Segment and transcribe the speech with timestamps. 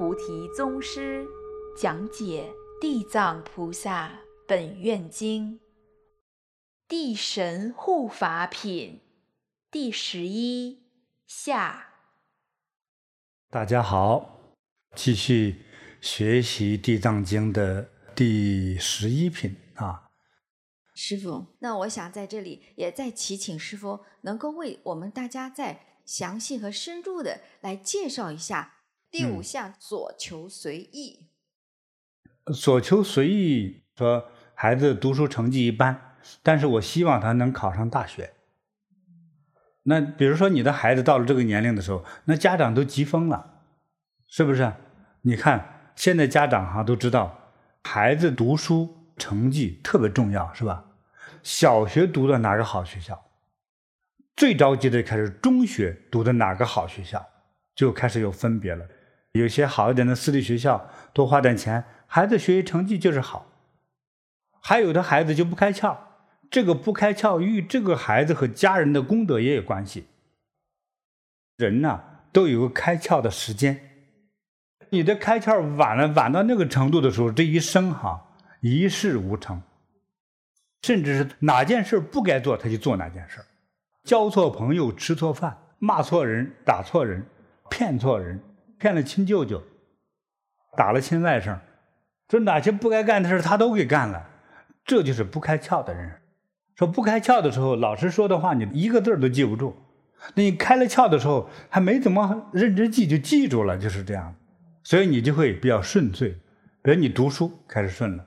[0.00, 1.26] 菩提宗师
[1.76, 2.50] 讲解
[2.80, 5.58] 《地藏菩萨本愿经》
[6.88, 9.02] 地神护法品
[9.70, 10.84] 第十一
[11.26, 11.88] 下。
[13.50, 14.40] 大家好，
[14.96, 15.66] 继续
[16.00, 20.08] 学习《地藏经》的第十一品啊。
[20.94, 28.76] 师傅，那我想在这里也再祈请师傅能够为我们大家再详细和深入的来介绍一下
[29.10, 31.26] 第五项所求随意。
[32.44, 38.32] 嗯、所求随意说，孩子读书成绩一般，但是我希望他能考上大学。
[39.82, 43.62] 那比如说你的孩子到了这个年龄的时候，那家长都急疯了，
[44.26, 44.72] 是不是？
[45.22, 50.84] 你看现在家长哈都知道，孩子读书成绩特别重要，是吧？
[51.42, 53.26] 小学读的哪个好学校？
[54.36, 57.26] 最着急的开始中学读的哪个好学校，
[57.74, 58.86] 就开始有分别了。
[59.32, 63.46] 有些好一点的私立学校，多花点钱，孩子学习成绩就是好。
[64.60, 65.96] 还有的孩子就不开窍，
[66.50, 70.06] 这个不开窍与这个孩子和家人的功德也有关系。
[71.56, 72.00] 人呐，
[72.32, 73.78] 都有个开窍的时间，
[74.88, 78.26] 你的开窍晚了，晚到那个程度的时候，这一生哈
[78.60, 79.62] 一事无成。
[80.82, 83.44] 甚至是哪件事不该做，他就做哪件事。
[84.02, 87.24] 交错朋友，吃错饭，骂错人，打错人，
[87.68, 88.42] 骗错人，
[88.80, 89.62] 骗了亲舅舅，
[90.74, 91.58] 打了亲外甥，
[92.30, 94.26] 说哪些不该干的事他都给干了。
[94.86, 96.10] 这就是不开窍的人。
[96.74, 99.76] 说不开窍的时候，老师说的话你一个字都记不住。
[100.34, 104.34] 那你开了窍的时候，还没怎么认真记，就记住了，就是这样。
[104.82, 106.30] 所以你就会比较顺遂。
[106.82, 108.24] 比如你读书开始顺了。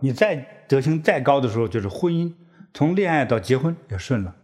[0.00, 2.32] 你再德行再高的时候，就是婚姻，
[2.72, 4.34] 从恋爱到结婚也顺了。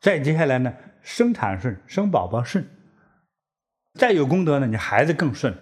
[0.00, 2.66] 再接下来呢，生产顺，生宝宝顺。
[4.00, 5.54] 再有功德呢，你孩子更顺。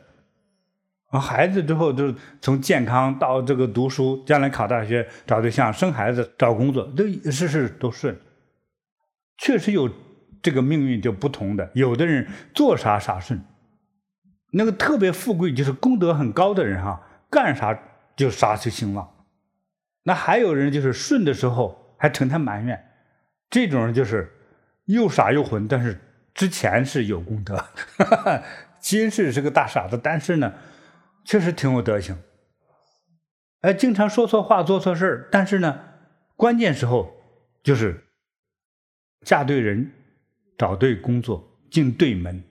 [1.08, 8.16] 啊，孩子之后就是从健康到这个读书，将来考大学、找对象、生孩子、找工作，都事事都顺。
[9.38, 9.90] 确实有
[10.40, 13.42] 这个命运就不同的，有的人做啥啥顺。
[14.52, 17.76] 那个特别富贵，就是功德很高的人哈，干啥。
[18.18, 19.08] 就啥就兴旺，
[20.02, 22.84] 那还有人就是顺的时候还成天埋怨，
[23.48, 24.28] 这种人就是
[24.86, 26.00] 又傻又混，但是
[26.38, 28.42] 之前是有功德，哈哈，
[28.78, 30.54] 今世是个大傻子，但是呢，
[31.24, 32.16] 确实挺有德行，
[33.62, 35.80] 哎，经常说错话做错事，但是呢，
[36.36, 37.12] 关键时候
[37.64, 38.06] 就是
[39.22, 39.90] 嫁对人，
[40.56, 42.44] 找对工作，进对门，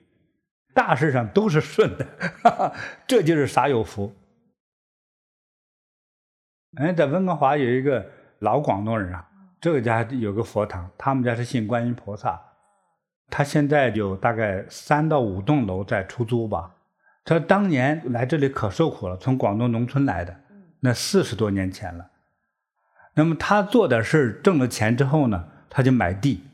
[0.74, 2.06] 大事上都是顺的，
[2.42, 2.74] 哈哈，
[3.06, 4.14] 这就是傻有福。
[6.76, 8.06] 哎，在温哥华有一个
[8.40, 9.26] 老广东人啊，
[9.62, 12.38] 这个家有个佛堂，他们家是信观音菩萨，
[13.30, 16.74] 他现在有大概三到五栋楼在出租吧。
[17.24, 20.40] 他当年来这里可受苦了，从广东农村来的，
[20.80, 22.10] 那四十多年前了。
[23.14, 26.44] 那么他做点事挣了钱之后呢，他就买地。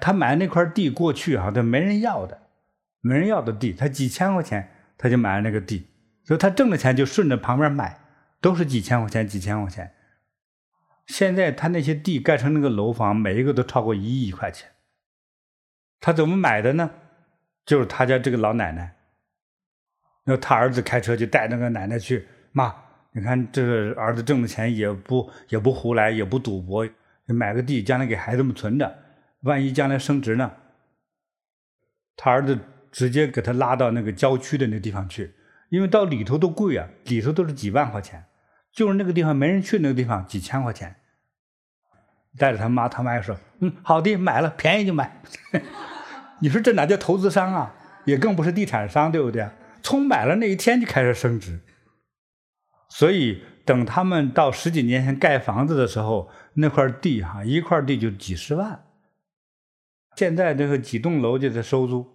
[0.00, 2.42] 他买那块地过去哈，他没人要的，
[3.00, 5.86] 没人要的地，他几千块钱他就买了那个地，
[6.24, 8.00] 所以他挣了钱就顺着旁边买。
[8.40, 9.92] 都是几千块钱，几千块钱。
[11.06, 14.68] 现在他那些地盖成那个楼房，每一个都超过一亿块钱。
[16.02, 16.90] 他怎么买的呢？
[17.64, 18.96] 就是他家这个老奶奶，
[20.24, 22.74] 那他儿子开车就带那个奶奶去，妈，
[23.12, 26.86] 你看这个儿子挣的钱也不也不胡来，也不赌博，
[27.26, 28.98] 买个地将来给孩子们存着，
[29.42, 30.52] 万一将来升值呢？
[32.16, 32.58] 他儿子
[32.90, 35.32] 直接给他拉到那个郊区的那个地方去，
[35.70, 38.24] 因为到里头都贵啊，里头都是几万块钱。
[38.72, 40.96] 就是那个地方没人去，那个地方几千块钱，
[42.38, 45.20] 带着他妈，他妈也说：“嗯，好的，买了，便宜就买。
[46.40, 47.74] ”你说这哪叫投资商啊？
[48.04, 49.48] 也更不是地产商，对不对？
[49.82, 51.60] 从买了那一天就开始升值。
[52.88, 58.84] 所以等他们到十几年前盖房子的时候，那块地哈，一块地就几十万。
[60.16, 62.06] 现在这个几栋楼就在收租。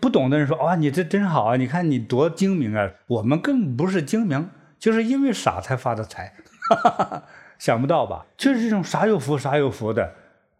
[0.00, 1.56] 不懂的人说：“哇，你这真好啊！
[1.56, 2.90] 你看你多精明啊！
[3.08, 6.32] 我们更不是精明。”就是因为傻才发的财，
[7.60, 8.26] 想不到吧？
[8.38, 10.14] 就是这种傻有福、傻有福的，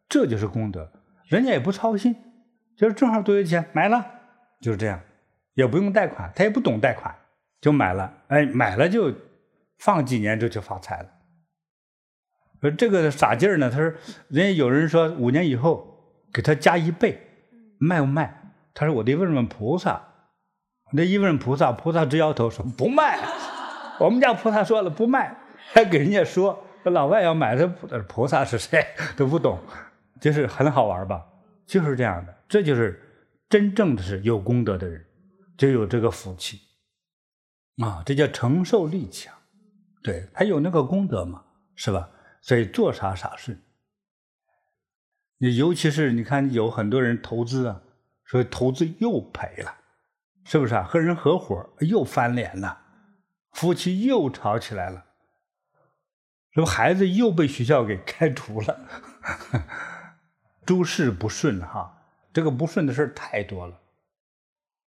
[0.06, 0.88] 这就是功德。
[1.26, 2.14] 人家也不操心，
[2.76, 4.04] 就是正好多余钱买了，
[4.60, 5.00] 就是这样，
[5.54, 7.12] 也不用贷款，他也不懂贷款，
[7.60, 8.12] 就买了。
[8.28, 9.12] 哎，买了就
[9.78, 11.08] 放几年，这就发财了。
[12.60, 13.84] 说这个傻劲儿呢，他说，
[14.28, 17.18] 人家有人说五年以后给他加一倍，
[17.78, 18.52] 卖不卖？
[18.74, 20.02] 他说我得问问菩萨。
[20.92, 23.18] 那一问菩萨，菩萨直摇头说不卖。
[24.00, 25.36] 我们家菩萨说了不卖，
[25.72, 27.68] 还给人家说，老外要买，这
[28.04, 28.86] 菩萨是谁
[29.16, 29.58] 都不懂，
[30.20, 31.26] 就是很好玩吧？
[31.66, 33.00] 就是这样的，这就是
[33.48, 35.04] 真正的是有功德的人，
[35.56, 36.60] 就有这个福气
[37.82, 39.34] 啊，这叫承受力强，
[40.02, 41.44] 对，他有那个功德嘛，
[41.74, 42.08] 是吧？
[42.40, 43.60] 所以做啥啥顺。
[45.38, 47.82] 你尤其是你看，有很多人投资啊，
[48.26, 49.74] 所以投资又赔了，
[50.44, 50.82] 是不是啊？
[50.82, 52.78] 和人合伙又翻脸了，
[53.52, 55.04] 夫妻又吵起来了，
[56.52, 58.80] 是不孩子又被学校给开除了，
[60.66, 61.96] 诸事不顺哈。
[62.32, 63.80] 这个不顺的事太多了，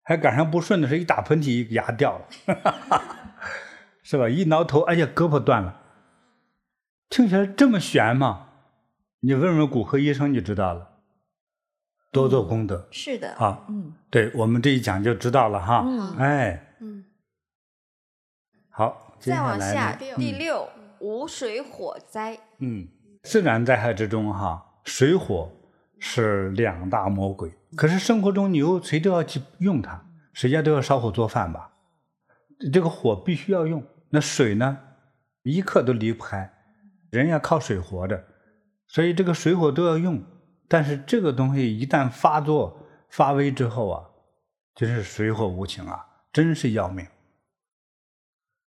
[0.03, 2.29] 还赶上不顺的是一打喷嚏，一牙掉了，
[4.03, 4.29] 是吧？
[4.29, 5.81] 一挠头，哎呀，胳膊断了。
[7.09, 8.49] 听起来这么悬吗？
[9.21, 10.91] 你问问骨科医生，就知道了。
[12.12, 12.87] 多做功德。
[12.93, 13.35] 是的。
[13.35, 15.83] 啊，嗯，对，我们这一讲就知道了哈。
[15.85, 16.17] 嗯。
[16.19, 16.77] 哎。
[16.79, 17.05] 嗯。
[18.71, 20.69] 好，再往下，嗯第六，
[21.05, 22.39] 无水火灾。
[22.61, 22.89] 嗯，
[23.23, 25.51] 自然灾害之中哈，水火。
[26.06, 30.05] 是两大魔鬼，可是生活中你又谁都要去用它，
[30.35, 31.73] 谁家都要烧火做饭吧？
[32.71, 34.79] 这个火必须要用，那水呢，
[35.45, 36.53] 一刻都离不开，
[37.11, 38.23] 人要靠水活着，
[38.87, 40.23] 所以这个水火都要用。
[40.69, 44.05] 但是这个东西一旦发作发威之后啊，
[44.75, 47.06] 就是水火无情啊，真是要命。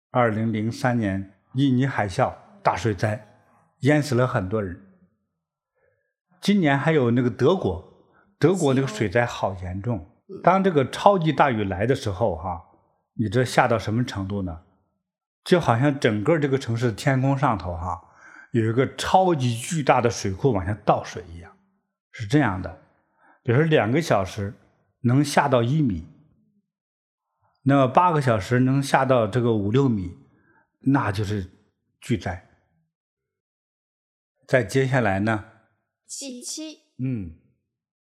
[0.09, 2.33] 二零零三年印尼海啸
[2.63, 3.27] 大水灾，
[3.79, 4.79] 淹死了很多人。
[6.39, 7.93] 今年还有那个德国，
[8.39, 10.09] 德国那个水灾好严重。
[10.43, 12.61] 当这个超级大雨来的时候，哈，
[13.15, 14.61] 你这下到什么程度呢？
[15.43, 18.01] 就好像整个这个城市的天空上头，哈，
[18.51, 21.51] 有一个超级巨大的水库往下倒水一样，
[22.11, 22.81] 是这样的。
[23.43, 24.53] 比如说两个小时
[25.01, 26.07] 能下到一米，
[27.63, 30.17] 那么八个小时能下到这个五六米，
[30.81, 31.49] 那就是
[31.99, 32.47] 巨灾。
[34.47, 35.45] 再接下来呢？
[36.07, 37.35] 第七，嗯，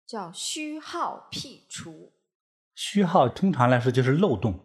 [0.05, 2.11] 叫虚耗辟除。
[2.73, 4.59] 虚耗通常来说就是漏洞，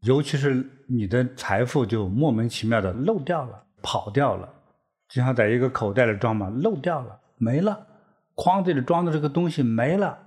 [0.00, 4.52] 尤其是你的财富就莫名其妙的漏掉了、跑掉了，
[5.08, 7.86] 就像在一个口袋里装嘛，漏掉了、没了，
[8.34, 10.18] 筐子里装的这个东西没了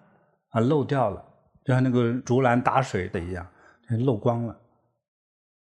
[0.51, 1.21] 啊，漏掉了，
[1.65, 3.45] 就像那个竹篮打水的一样，
[4.05, 4.57] 漏光了。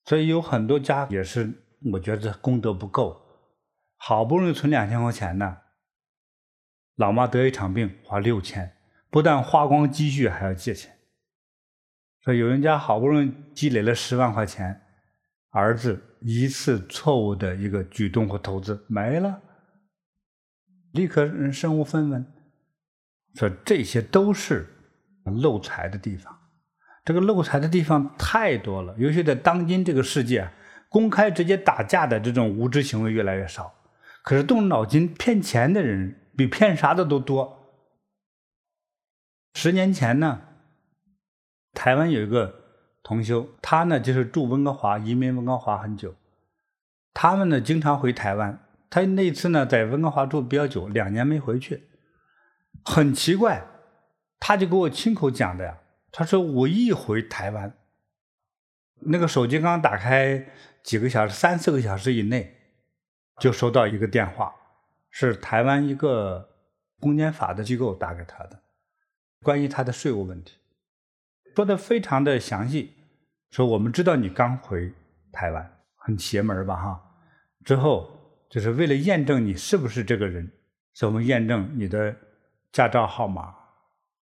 [0.06, 1.52] 所以有很多家也是，
[1.92, 3.20] 我觉得功德不够，
[3.96, 5.58] 好不容易存两千块钱呢。
[6.94, 8.76] 老妈得一场病，花六千，
[9.10, 10.96] 不但花光积蓄，还要借钱。
[12.20, 14.80] 说有人家好不容易积累了十万块钱，
[15.50, 19.42] 儿子一次错误的一个举动和投资没了，
[20.92, 22.24] 立刻身无分文。
[23.34, 24.66] 说这些都是
[25.24, 26.35] 漏财的地方，
[27.06, 30.50] 这个漏财的地方太多了，尤其在当今这个世界，
[30.90, 33.72] 公开直接打架的这种无知行为越来越少，
[34.22, 36.20] 可是动脑筋骗钱的人。
[36.36, 37.72] 比骗啥的都多。
[39.54, 40.42] 十年前呢，
[41.72, 42.54] 台湾有一个
[43.02, 46.14] 同修，他呢就是住温哥华，移民温哥华很久。
[47.14, 51.84] 他们呢经常回台湾，他那次呢在温哥华住比较久，两年没回去。
[52.84, 53.64] 很奇怪，
[54.38, 55.78] 他就给我亲口讲的呀。
[56.18, 57.76] 他说我一回台湾，
[59.00, 60.48] 那个手机刚打开
[60.82, 62.56] 几个小时，三四个小时以内，
[63.38, 64.50] 就收到一个电话。
[65.10, 66.48] 是台湾一个
[66.98, 68.58] 公检法的机构打给他的，
[69.42, 70.56] 关于他的税务问题，
[71.54, 72.94] 说的非常的详细。
[73.50, 74.90] 说我们知道你刚回
[75.30, 76.76] 台湾，很邪门吧？
[76.76, 77.00] 哈，
[77.62, 78.10] 之后
[78.48, 80.50] 就是为了验证你是不是这个人，
[80.94, 82.16] 所以我们验证你的
[82.72, 83.54] 驾照号码、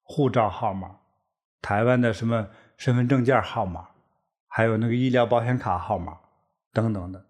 [0.03, 0.99] 护照号码、
[1.65, 3.89] 台湾的什么身份证件号码，
[4.49, 6.19] 还有那个医疗保险卡号码
[6.75, 7.25] 等等的。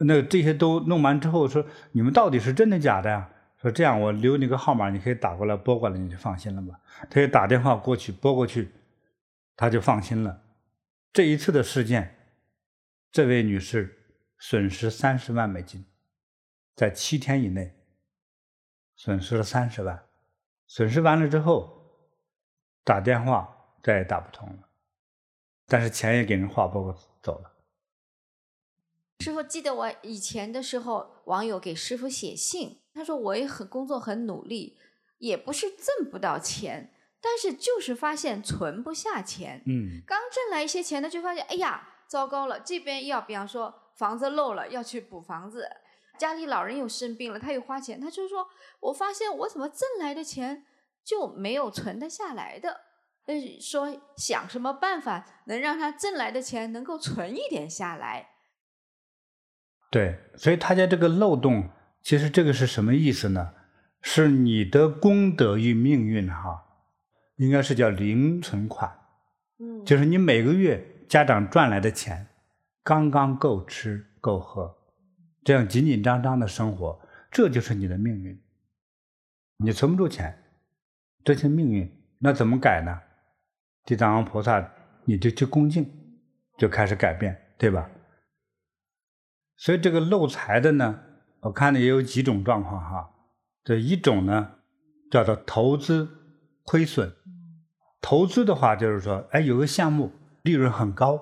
[0.00, 3.30] 那这些都弄完之后，说你们到底是真的假的呀？
[3.58, 6.80] 说这样，我留你个号码，你可以打过来拨过来，你就放心了吧。
[7.08, 8.72] 他就打电话过去拨过去，
[9.54, 10.42] 他就放心了。
[11.12, 12.16] 这一次的事件，
[13.12, 13.96] 这位女士
[14.40, 15.86] 损失三十万美金，
[16.74, 17.76] 在七天以内
[18.96, 20.02] 损失了三十万。
[20.66, 21.81] 损失完了之后，
[22.84, 24.68] 打电话再也打不通了，
[25.66, 27.52] 但是钱也给人划拨走了。
[29.20, 34.78] 师傅记得我以前的时候，网友给师傅写信，他说我也很工作很努力，
[35.18, 39.62] 也不是挣不到钱，但是就是发现存不下钱。
[39.66, 45.70] 嗯，刚挣来一些钱呢，就发现哎呀，糟糕了，这边要比方说房子漏了，要去补房子，
[46.18, 48.48] 家里老人又生病了，他又花钱，他就说，
[48.80, 50.66] 我发现我怎么挣来的钱
[51.04, 52.80] 就没有存得下来的，
[53.26, 58.30] 呃，说想什么办法能让他挣来的钱能够存一点下来。
[59.90, 61.68] 对，所以他家这个漏洞，
[62.02, 63.54] 其实这个是什么意思呢？
[64.00, 66.64] 是你的功德与命运哈，
[67.36, 68.90] 应该是叫零存款，
[69.60, 72.26] 嗯，就是你每个月家长赚来的钱，
[72.82, 74.76] 刚刚够吃够喝，
[75.44, 78.42] 这样紧紧张张的生活，这就是你的命运。
[79.58, 80.41] 你存不住钱，
[81.24, 83.00] 这些命运，那怎么改呢？
[83.84, 84.72] 地藏王菩萨，
[85.04, 85.88] 你就去恭敬，
[86.58, 87.90] 就开始改变，对吧？
[89.56, 91.00] 所以这个漏财的呢，
[91.40, 93.10] 我看的也有几种状况哈。
[93.64, 94.56] 这一种呢，
[95.10, 96.08] 叫做投资
[96.64, 97.12] 亏损。
[98.00, 100.10] 投资的话，就是说，哎，有个项目
[100.42, 101.20] 利润很高，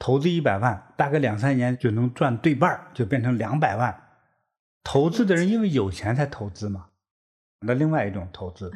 [0.00, 4.02] 投资一百万，大概两三年就能赚对半，就变成两百万。
[4.82, 6.87] 投资的人因为有钱才投资嘛。
[7.60, 8.70] 那另外一种投资，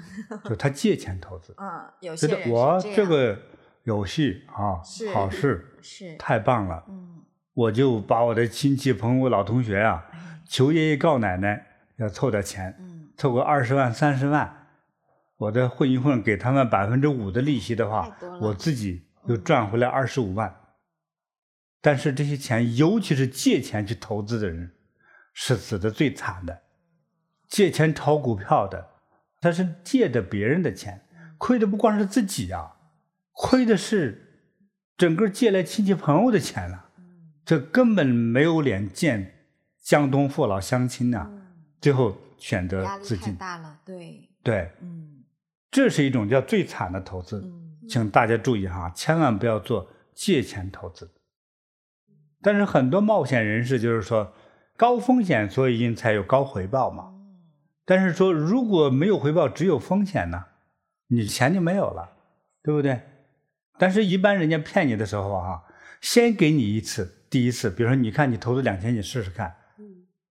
[0.44, 1.54] 就他借钱投资。
[1.58, 3.38] 嗯，有些人觉得我这个
[3.84, 6.84] 游戏啊，好事是太棒了。
[6.88, 7.22] 嗯，
[7.54, 10.04] 我就把我的亲戚朋友、老同学啊，
[10.48, 11.64] 求爷爷告奶奶
[11.96, 14.58] 要凑点钱，嗯，凑个二十万、三十万。
[15.36, 20.48] 我再混一混，给他们百分之五的利息的话，我自己又赚回来二十五万。
[20.48, 20.56] 嗯。
[21.80, 24.72] 但是这些钱，尤其是借钱去投资的人，
[25.32, 26.62] 是死的最惨的。
[27.52, 28.88] 借钱炒股票的，
[29.38, 31.02] 他是借的别人的钱，
[31.36, 32.76] 亏的不光是自己啊，
[33.32, 34.46] 亏的是
[34.96, 36.86] 整个借来亲戚朋友的钱了。
[37.44, 39.34] 这根本没有脸见
[39.78, 41.30] 江东父老乡亲呐，
[41.78, 43.34] 最后选择自尽。
[43.34, 45.22] 大了，对对，嗯。
[45.70, 47.52] 这是一种叫最惨的投资，
[47.86, 51.10] 请大家注意哈，千万不要做借钱投资。
[52.40, 54.32] 但是很多冒险人士就是说，
[54.74, 57.10] 高风险所以因才有高回报嘛。
[57.84, 60.44] 但是说如果没有回报，只有风险呢，
[61.08, 62.16] 你钱就没有了，
[62.62, 63.00] 对不对？
[63.78, 65.62] 但是一般人家骗你的时候啊，
[66.00, 69.54] 先给你一次，第一次，比如说你看你投资两千，你试试看，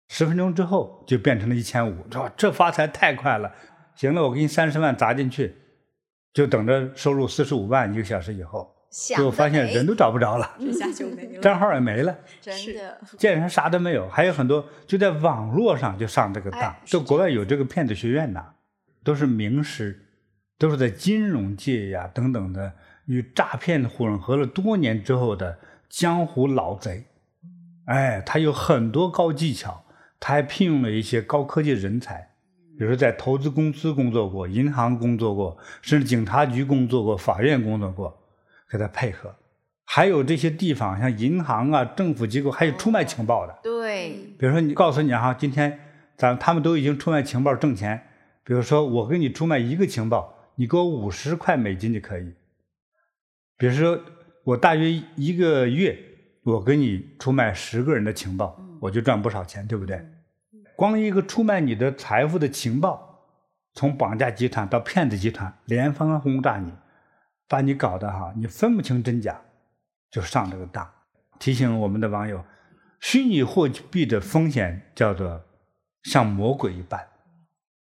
[0.09, 3.53] 十分钟之后就变成了一千五，说这发财太快了。
[3.97, 5.55] 行了，我给你三十万砸进去，
[6.33, 10.59] 就等着收入四十五万一个小时以后，结果发现人都找不着了，
[11.41, 14.09] 账号也没了， 真的，基本上啥都没有。
[14.09, 18.45] 还有很多就在网络上就上这个当，就国外有这个骗子学院呐，
[19.05, 20.07] 都是名师，
[20.59, 22.73] 都是在金融界呀等等的
[23.07, 27.05] 与诈骗混合了多年之后的江湖老贼。
[27.87, 29.85] 哎，他有很多高技巧，
[30.19, 32.31] 他还聘用了一些高科技人才。
[32.79, 38.17] 比如说，在投资公司工作过，银行工作过，甚至警察局工作过，法院工作过，
[38.71, 39.35] 给他配合。
[39.85, 43.59] 还有这些地方，像银行啊、政府机构，还有出卖情报的。
[43.63, 44.11] 对。
[44.39, 45.79] 比如说，你告诉你哈，今天
[46.17, 48.01] 咱他们都已经出卖情报挣钱。
[48.45, 52.33] 比如说，我给你出卖一个情报，你给我五十块美金就可以。
[53.59, 54.01] 比如说，
[54.45, 55.99] 我大约一个月，
[56.45, 60.01] 我给你出卖十个人的情报，我就赚不少钱，对不对？
[60.77, 63.27] 光一个出卖你的财富的情报，
[63.75, 66.73] 从绑架集团到骗子集团，连番轰炸你，
[67.51, 69.43] 把你搞得哈，你分不清真假，
[70.09, 70.89] 就上这个当。
[71.41, 72.45] 提醒我们的网友，
[73.01, 75.43] 虚拟货币的风险叫做
[76.05, 77.09] 像魔鬼一般，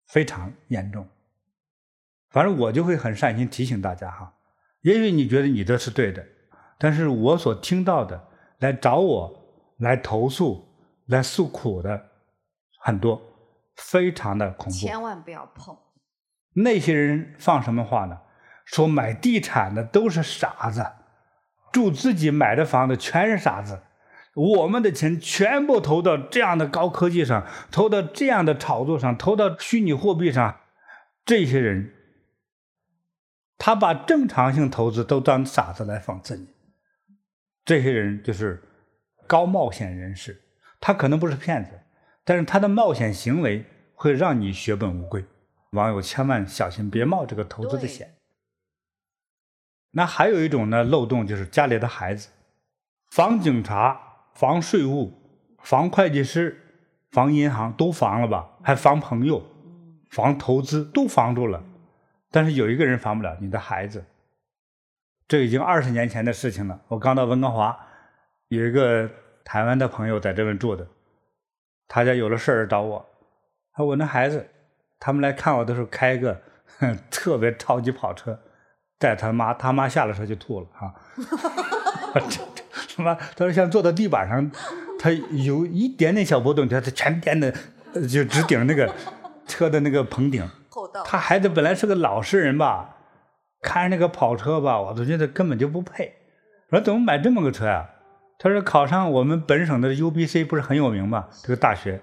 [0.07, 1.05] 非常严重。
[2.29, 4.33] 反正我就会很善心提醒大家哈，
[4.83, 6.25] 也许你觉得你这是对的，
[6.77, 8.29] 但是我所听到的，
[8.59, 10.65] 来找我来投诉、
[11.07, 12.09] 来诉苦的。
[12.83, 13.21] 很多，
[13.75, 15.77] 非常的恐怖，千万不要碰。
[16.53, 18.17] 那些人放什么话呢？
[18.71, 20.85] 说买地产的都是傻子，
[21.73, 23.81] 住自己买的房子全是傻子。
[24.33, 30.61] 我们的钱全部投到这样的高科技上，投到这样的炒作上，投到虚拟货币上。
[31.25, 31.91] 这些人，
[33.57, 36.47] 他把正常性投资都当傻子来讽刺你。
[37.65, 38.63] 这些人就是
[39.27, 40.41] 高冒险人士，
[40.79, 41.71] 他可能不是骗子。
[42.23, 45.25] 但是他的冒险行为会让你血本无归，
[45.71, 48.15] 网友千万小心，别冒这个投资的险。
[49.91, 52.29] 那还有一种呢漏洞，就是家里的孩子，
[53.09, 53.99] 防警察、
[54.33, 55.13] 防税务、
[55.61, 56.59] 防会计师、
[57.11, 59.43] 防银行都防了吧，还防朋友、
[60.09, 61.63] 防投资都防住了，
[62.29, 64.05] 但是有一个人防不了，你的孩子。
[65.27, 66.81] 这已经二十年前的事情了。
[66.89, 67.77] 我刚到温哥华，
[68.49, 69.09] 有一个
[69.43, 70.87] 台湾的朋友在这边住的。
[71.87, 73.05] 他家有了事儿找我，
[73.75, 74.45] 说我那孩子，
[74.99, 76.41] 他们来看我的时候开个
[77.09, 78.39] 特别超级跑车，
[79.01, 80.93] 带他妈，他妈下了车就吐了啊！
[82.95, 83.15] 他妈？
[83.15, 84.51] 他说像坐到地板上，
[84.99, 87.51] 他有一点点小波动，他他全颠的，
[88.07, 88.93] 就直顶那个
[89.47, 90.47] 车的那个棚顶。
[91.03, 92.95] 他孩子本来是个老实人吧，
[93.63, 96.13] 开那个跑车吧，我都觉得根本就不配。
[96.69, 97.89] 我说怎么买这么个车呀？
[98.37, 101.27] 他说考上我们本省的 UBC 不是很有名吗？
[101.41, 102.01] 这个大学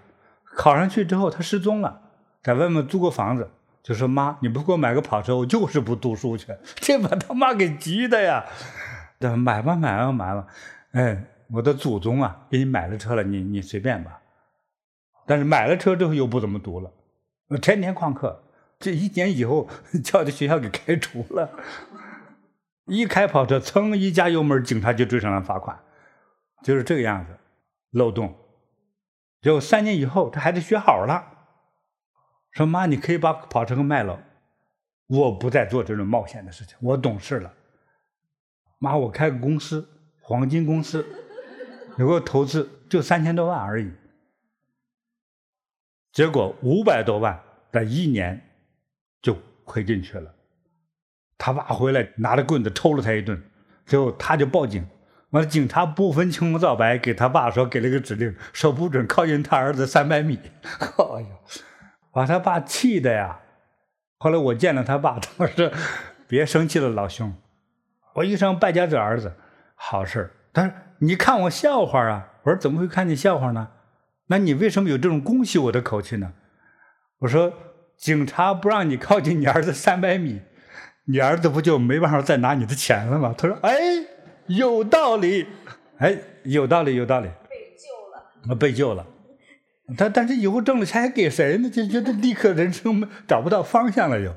[0.57, 2.01] 考上去之后他失踪了，
[2.43, 3.49] 在外面租个房子，
[3.89, 6.55] 就说妈，你不给我买个跑车，我就是不读书去。
[6.77, 8.45] 这把他妈给急的呀！
[9.19, 10.47] 买吧，买吧，买吧。
[10.93, 14.21] 哎，我的祖宗啊，给你买了车了，你你随便吧。
[15.27, 16.93] 但是买了车之后又不怎么读了，
[17.63, 18.45] 天天旷课。
[18.79, 19.67] 这一年以后，
[20.05, 21.49] 叫这学校给开除了。
[22.85, 25.79] 一开跑车，噌一加油门，警察就追上来罚款，
[26.63, 27.33] 就是这个样子，
[27.93, 28.37] 漏洞。
[29.41, 31.38] 结果三年以后，这孩子学好了，
[32.59, 34.21] 说妈，你可以把跑车给卖了，
[35.07, 37.55] 我不再做这种冒险的事情，我懂事了。
[38.81, 39.89] 妈，我开个公司，
[40.21, 41.07] 黄金公司，
[41.99, 43.89] 有个投资就三千多万而已，
[46.11, 48.43] 结果五百多万在一年
[49.23, 50.35] 就亏进去了。
[51.39, 53.41] 他爸回来拿着棍子抽了他一顿，
[53.87, 54.85] 最后他就报警。
[55.31, 60.41] 完了，警察不分青红皂白，给他爸说给了个指令，说不准靠近他儿子三百米。
[60.65, 61.29] 哎呀，
[62.19, 63.39] 把他爸气的呀！
[64.19, 65.71] 后来我见了他爸，他说
[66.27, 67.33] ：“别生气了，老兄，
[68.15, 69.33] 我遇上败家子儿子，
[69.77, 70.29] 好事。
[70.53, 72.29] 他说你看我笑话啊！
[72.43, 73.69] 我说怎么会看你笑话呢？
[74.27, 76.33] 那你为什么有这种恭喜我的口气呢？
[77.21, 77.53] 我说
[77.97, 80.43] 警察不让你靠近你儿子三百米。”
[81.07, 83.33] 你儿子不就没办法再拿你的钱了吗？
[83.39, 83.73] 他说：“哎，
[84.49, 85.47] 有道理，
[85.99, 89.07] 哎，有道理，有道理。”被救了，被救了。
[89.97, 91.71] 他但是以后挣了钱还给谁呢？
[91.71, 94.35] 就觉得立刻人生找不到方向了又。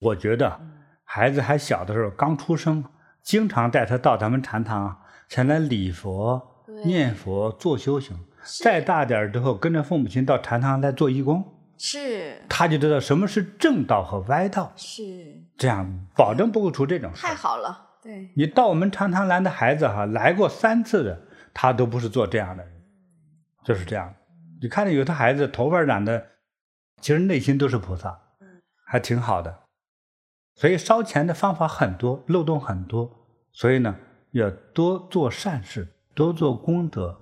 [0.00, 0.60] 我觉得
[1.04, 2.84] 孩子还小的时候，刚出生，
[3.22, 8.18] 经常带他到咱们禅堂前来礼佛、念佛、做修行。
[8.60, 11.42] 再大点之后，跟着父母亲到禅堂来做义工。
[11.78, 15.02] 是，他就知道什么是正道和歪道，是
[15.56, 17.22] 这样，保证不会出这种事。
[17.22, 18.30] 太好了，对。
[18.36, 21.22] 你到我们禅堂来的孩子哈，来过三次的，
[21.54, 22.72] 他都不是做这样的人，
[23.64, 24.14] 就是这样。
[24.60, 26.26] 你看到有的孩子头发染的，
[27.00, 28.20] 其实内心都是菩萨，
[28.86, 29.64] 还挺好的。
[30.54, 33.10] 所以烧钱的方法很多，漏洞很多，
[33.52, 33.96] 所以呢，
[34.30, 37.20] 要多做善事，多做功德。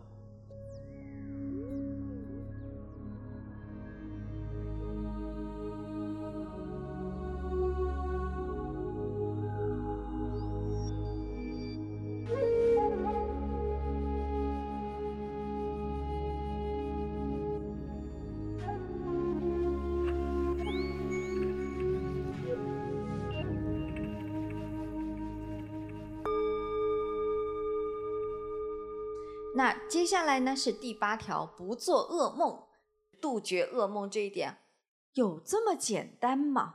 [30.12, 32.64] 接下来呢，是第八条，不做噩梦，
[33.18, 34.58] 杜绝噩梦这一点，
[35.14, 36.74] 有这么简单吗？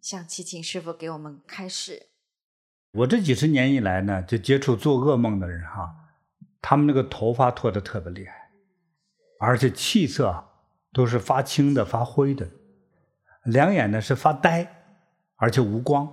[0.00, 2.06] 想祈请师傅给我们开示。
[2.92, 5.94] 我这几十年以来呢，就接触做噩梦的人哈，
[6.62, 8.50] 他们那个头发脱得特别厉害，
[9.38, 10.42] 而且气色
[10.94, 12.48] 都是发青的、发灰的，
[13.44, 14.96] 两眼呢是发呆，
[15.36, 16.08] 而且无光，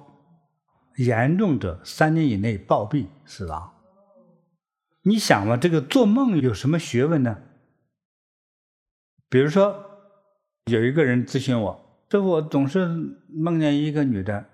[0.97, 3.74] 严重者三年以内暴毙死亡。
[5.07, 7.37] 你想嘛，这个做梦有什么学问呢？
[9.29, 9.85] 比如说，
[10.65, 12.87] 有一个人咨询我，说我总是
[13.29, 14.45] 梦见一个女的，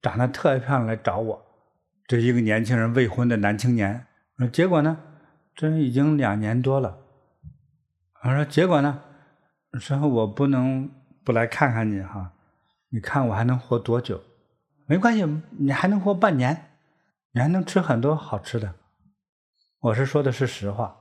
[0.00, 1.46] 长得特别漂亮来找我，
[2.06, 4.06] 这一个年轻人，未婚的男青年。
[4.52, 4.96] 结果呢，
[5.56, 6.96] 这已经两年多了。
[8.22, 9.02] 我说结果呢，
[9.80, 10.88] 说我不能
[11.24, 12.34] 不来看看你哈，
[12.90, 14.22] 你看我还能活多久？
[14.86, 15.26] 没关系，
[15.58, 16.70] 你还能活半年，
[17.32, 18.76] 你还能吃很多好吃的。
[19.80, 20.96] 我是说的是实话，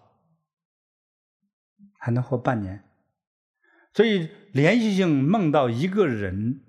[1.98, 2.84] 还能活半年，
[3.92, 6.62] 所以连续性梦到一个人，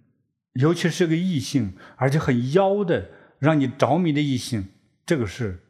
[0.54, 4.68] 尤其是个异性，而且很妖的，让你着迷的异性，
[5.04, 5.62] 这个是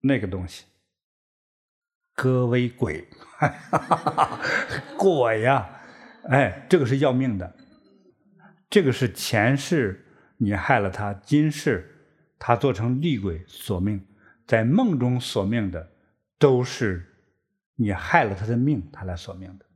[0.00, 0.64] 那个东西，
[2.14, 3.08] 歌为鬼，
[4.98, 5.82] 鬼呀，
[6.24, 7.56] 哎，这个是要命的，
[8.68, 10.04] 这个是前世
[10.38, 12.08] 你害了他，今世
[12.40, 14.04] 他做成厉鬼索命。
[14.48, 15.92] 在梦中索命的，
[16.38, 17.06] 都是
[17.76, 19.66] 你害了他的命，他来索命的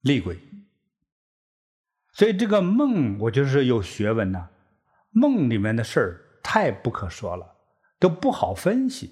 [0.00, 0.38] 厉鬼。
[2.12, 4.48] 所以这个梦，我就是有学问呐。
[5.10, 7.56] 梦里面的事儿太不可说了，
[7.98, 9.10] 都不好分析。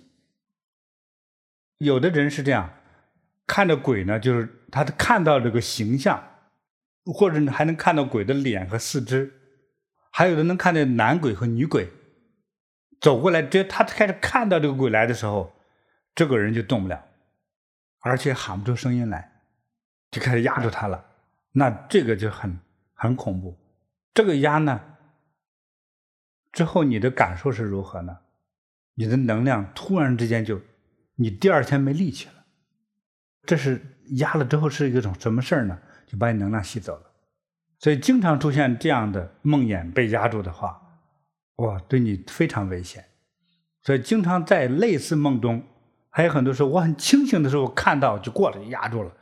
[1.77, 2.73] 有的人是这样，
[3.47, 6.23] 看着鬼呢，就是他看到这个形象，
[7.05, 9.31] 或者还能看到鬼的脸和四肢，
[10.11, 11.93] 还有的能看见男鬼和女鬼。
[13.01, 15.53] 走过来，这他开始看到这个鬼来的时候，
[16.15, 17.05] 这个人就动不了，
[18.01, 19.41] 而且喊不出声音来，
[20.11, 21.05] 就开始压住他了。
[21.53, 22.59] 那这个就很
[22.95, 23.57] 很恐怖。
[24.13, 24.81] 这个压呢，
[26.53, 28.19] 之后你的感受是如何呢？
[28.95, 30.61] 你的能量突然之间就，
[31.15, 32.35] 你第二天没力气了。
[33.45, 33.81] 这是
[34.17, 35.79] 压了之后是一种什么事儿呢？
[36.07, 37.13] 就把你能量吸走了。
[37.79, 40.88] 所以经常出现这样的梦魇被压住的话，
[41.59, 43.05] 哇，对你非常危险。
[43.83, 45.63] 所以经常在类似梦中，
[46.11, 49.13] 还有很多时候我很清醒的时候看到就过来压住了，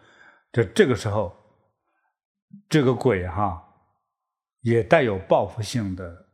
[0.52, 1.36] 就这个时候，
[2.68, 3.62] 这个鬼哈
[4.62, 6.26] 也带有报复性的，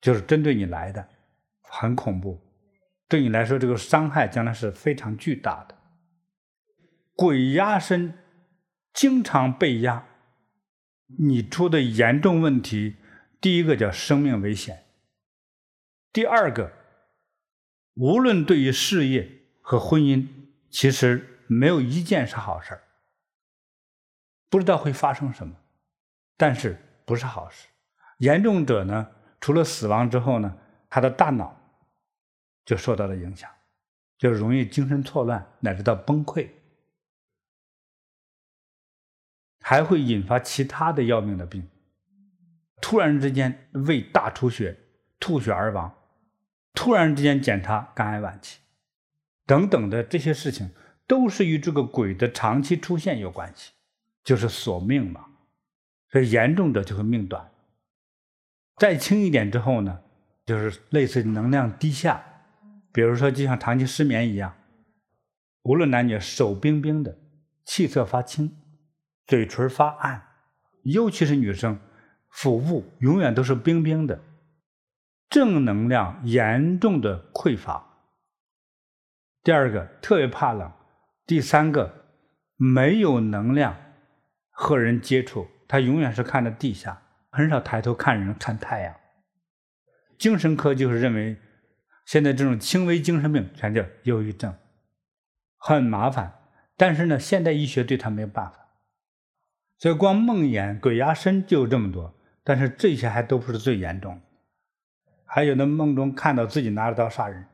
[0.00, 1.08] 就是针对你来的，
[1.60, 2.40] 很恐怖。
[3.08, 5.76] 对你来说，这个伤害将来是非常巨大的。
[7.14, 8.14] 鬼压身，
[8.94, 10.06] 经常被压，
[11.18, 12.96] 你出的严重问题，
[13.40, 14.81] 第一个叫生命危险，
[16.12, 16.72] 第二个，
[17.94, 20.28] 无论对于事业和婚姻，
[20.70, 22.80] 其实没有一件是好事，
[24.48, 25.56] 不知道会发生什么，
[26.36, 27.68] 但是不是好事。
[28.18, 31.58] 严重者呢，除了死亡之后呢，他的大脑。
[32.64, 33.50] 就受到了影响，
[34.16, 36.48] 就容易精神错乱，乃至到崩溃，
[39.60, 41.68] 还会引发其他的要命的病。
[42.80, 44.78] 突然之间胃大出血、
[45.18, 45.92] 吐血而亡，
[46.74, 48.58] 突然之间检查肝癌晚期，
[49.46, 50.70] 等等的这些事情，
[51.06, 53.72] 都是与这个鬼的长期出现有关系，
[54.24, 55.26] 就是索命嘛。
[56.10, 57.50] 所以严重者就会命短，
[58.76, 60.00] 再轻一点之后呢，
[60.44, 62.22] 就是类似能量低下。
[62.92, 64.54] 比如说，就像长期失眠一样，
[65.62, 67.16] 无论男女，手冰冰的，
[67.64, 68.54] 气色发青，
[69.26, 70.22] 嘴唇发暗，
[70.82, 71.80] 尤其是女生，
[72.28, 74.22] 腹部永远都是冰冰的，
[75.32, 77.86] 正能量严重的匮乏。
[79.42, 80.70] 第二个，特别怕冷；
[81.26, 82.04] 第三个，
[82.56, 83.74] 没有能量
[84.50, 88.94] 和人接触，他永远是看着地下，很少抬头看人、看太阳。
[90.18, 91.38] 精神科就是认为。
[92.04, 94.52] 现在这种轻微精神病全叫忧郁症，
[95.56, 96.34] 很麻烦。
[96.76, 98.58] 但是呢，现代医学对他没有办法，
[99.78, 102.12] 所以光梦魇、鬼压身就有这么多。
[102.42, 104.20] 但是这些还都不是最严重的，
[105.34, 107.46] 还有的梦中看到自己拿着刀杀人，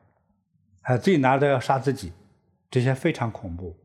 [0.83, 2.13] 还自己拿着刀要杀自己，
[2.69, 3.77] 这些非常恐怖。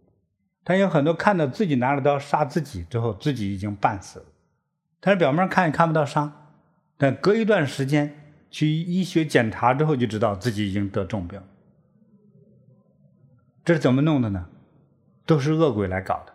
[0.63, 4.25] 但有很多看到自己拿着刀杀自己之后，自己已经半死了，
[4.99, 6.49] 但是表面看也看不到伤，
[6.97, 8.19] 但隔一段时间。
[8.49, 11.41] 去医学检查之后，就知道自己已经得重病。
[13.65, 14.47] 这是怎么弄的呢？
[15.25, 16.33] 都是恶鬼来搞的。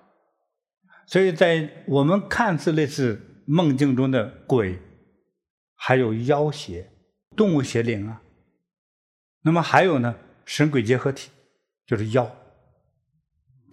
[1.07, 4.81] 所以在我们看似类似梦境中的鬼，
[5.77, 6.91] 还有妖邪、
[7.37, 8.23] 动物邪灵啊。
[9.43, 11.31] 那么还有呢，神鬼结合体，
[11.87, 12.37] 就是妖。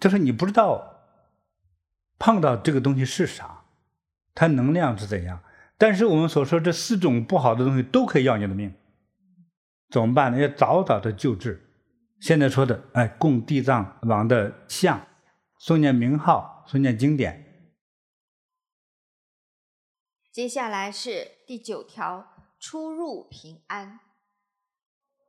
[0.00, 1.00] 就是你不知道
[2.18, 3.64] 碰到这个东西是啥，
[4.34, 5.42] 它能量是怎样。
[5.78, 8.74] 但是我们所说这四种不好的东西都可以要你的命，
[9.90, 10.38] 怎么办呢？
[10.38, 11.62] 要早早的救治。
[12.20, 15.06] 现在说的，哎，供地藏王的像，
[15.60, 17.42] 诵念名号，诵念经典。
[20.32, 24.00] 接下来是第九条，出入平安。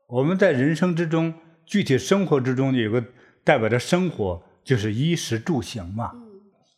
[0.07, 1.33] 我们在人生之中，
[1.65, 3.03] 具体生活之中有个
[3.43, 6.13] 代表着生活，就是衣食住行嘛。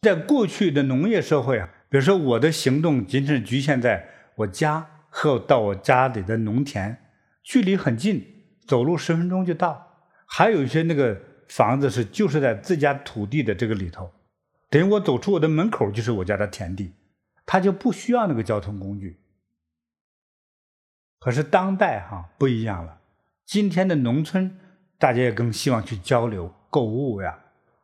[0.02, 1.70] 在过去的农业社会啊。
[1.92, 6.96] 比如说，我的行动仅仅是局限在我家和到我家里的农田，
[7.42, 8.24] 距离很近，
[8.68, 9.88] 走路十分钟就到。
[10.28, 14.12] 还有一些那个房子是就是在自家土地的这个里头，
[14.70, 16.94] 等于我走出我的门口就是我家的田地，
[17.44, 19.19] 他就不需要那个交通工具。
[21.20, 23.02] 可是当代哈不一样了，
[23.46, 24.58] 今天的农村
[24.98, 27.38] 大家也更希望去交流购物呀，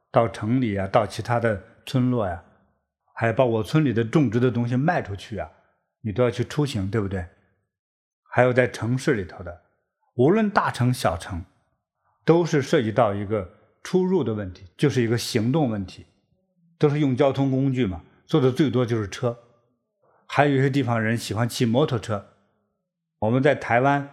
[0.09, 2.41] 到城里呀，到其他的村落呀。
[3.17, 5.49] 还把我村里的种植的东西卖出去啊，
[6.01, 7.25] 你都要去出行，对不对？
[8.29, 9.61] 还有在城市里头的，
[10.15, 11.43] 无论大城小城，
[12.25, 13.49] 都是涉及到一个
[13.83, 16.05] 出入的问题，就是一个行动问题，
[16.77, 19.37] 都是用交通工具嘛，坐的最多就是车。
[20.27, 22.25] 还有一些地方人喜欢骑摩托车。
[23.19, 24.09] 我们在台湾，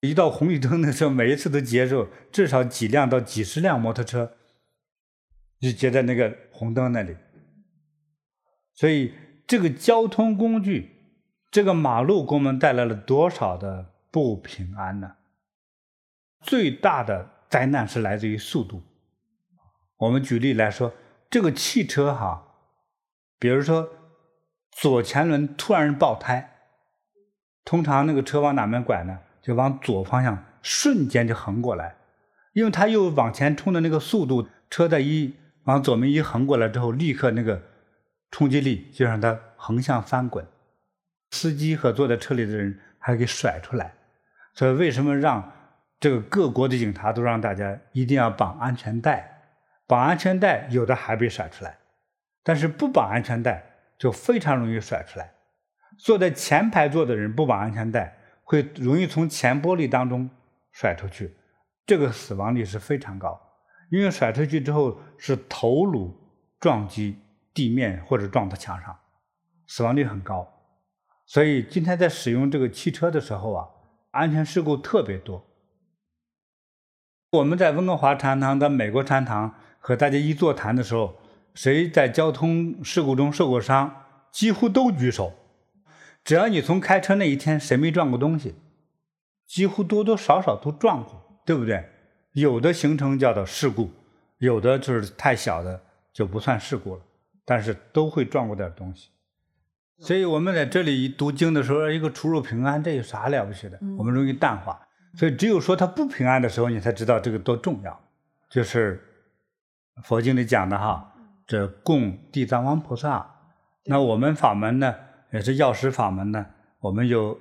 [0.00, 4.36] 一到红绿灯的时候，每一次都结束，至少几辆到几十辆摩托车
[5.60, 7.16] 就接在那个红灯那里。
[8.74, 9.14] 所以，
[9.46, 10.90] 这个交通工具，
[11.50, 15.16] 这个马路给我们带来了多少的不平安呢？
[16.40, 18.82] 最大的灾难是来自于速度。
[19.98, 20.94] 我们举例来说，
[21.28, 22.46] 这个汽车哈，
[23.38, 23.86] 比如说
[24.70, 26.49] 左前轮突然爆胎，
[27.64, 29.18] 通常那个车往哪边拐呢？
[29.42, 31.94] 就往左方向瞬间就横过来，
[32.52, 37.62] 因为它又往前冲的那个速度，车在一往左面一横过来之后，立刻那个。
[38.32, 40.46] 冲击力就让它横向翻滚，
[41.32, 43.92] 司机和坐在车里的人还给甩出来。
[44.54, 45.52] 所以为什么让
[45.98, 49.42] 这个各国的警察都让大家一定要绑安全带？
[49.88, 51.76] 绑安全带有的还被甩出来，
[52.44, 53.60] 但是不绑安全带
[53.98, 55.32] 就非常容易甩出来。
[55.98, 60.28] 坐在前排座的人不绑安全带，会容易从前玻璃当中
[60.72, 61.36] 甩出去，
[61.86, 63.40] 这个死亡率是非常高。
[63.90, 66.16] 因为甩出去之后是头颅
[66.60, 67.18] 撞击
[67.52, 68.96] 地面或者撞到墙上，
[69.66, 70.48] 死亡率很高。
[71.26, 73.66] 所以今天在使用这个汽车的时候啊，
[74.12, 75.44] 安全事故特别多。
[77.32, 81.16] 我们在温哥华禅堂、在美国禅堂和大家一座谈的时候，
[81.54, 85.32] 谁在交通事故中受过伤，几乎都举手。
[86.30, 88.54] 只要你从开车那一天谁没撞过东西，
[89.48, 91.84] 几乎多多少少都撞过，对不对？
[92.34, 93.90] 有的形成叫做事故，
[94.38, 97.02] 有的就是太小的就不算事故了，
[97.44, 99.08] 但是都会撞过点东西。
[99.98, 103.76] 所以我们在这里读经的时候，一个出入平安，这有啥了不起的？
[103.98, 104.86] 我们容易淡化。
[105.16, 108.00] 所以，只有说他不平安的时候，你才知道这个多重要。
[108.48, 109.02] 就是
[110.04, 111.12] 佛经里讲的哈，
[111.44, 113.28] 这供地藏王菩萨。
[113.86, 114.94] 那我们法门呢，
[115.32, 116.46] 也是药师法门呢。
[116.80, 117.38] 我们有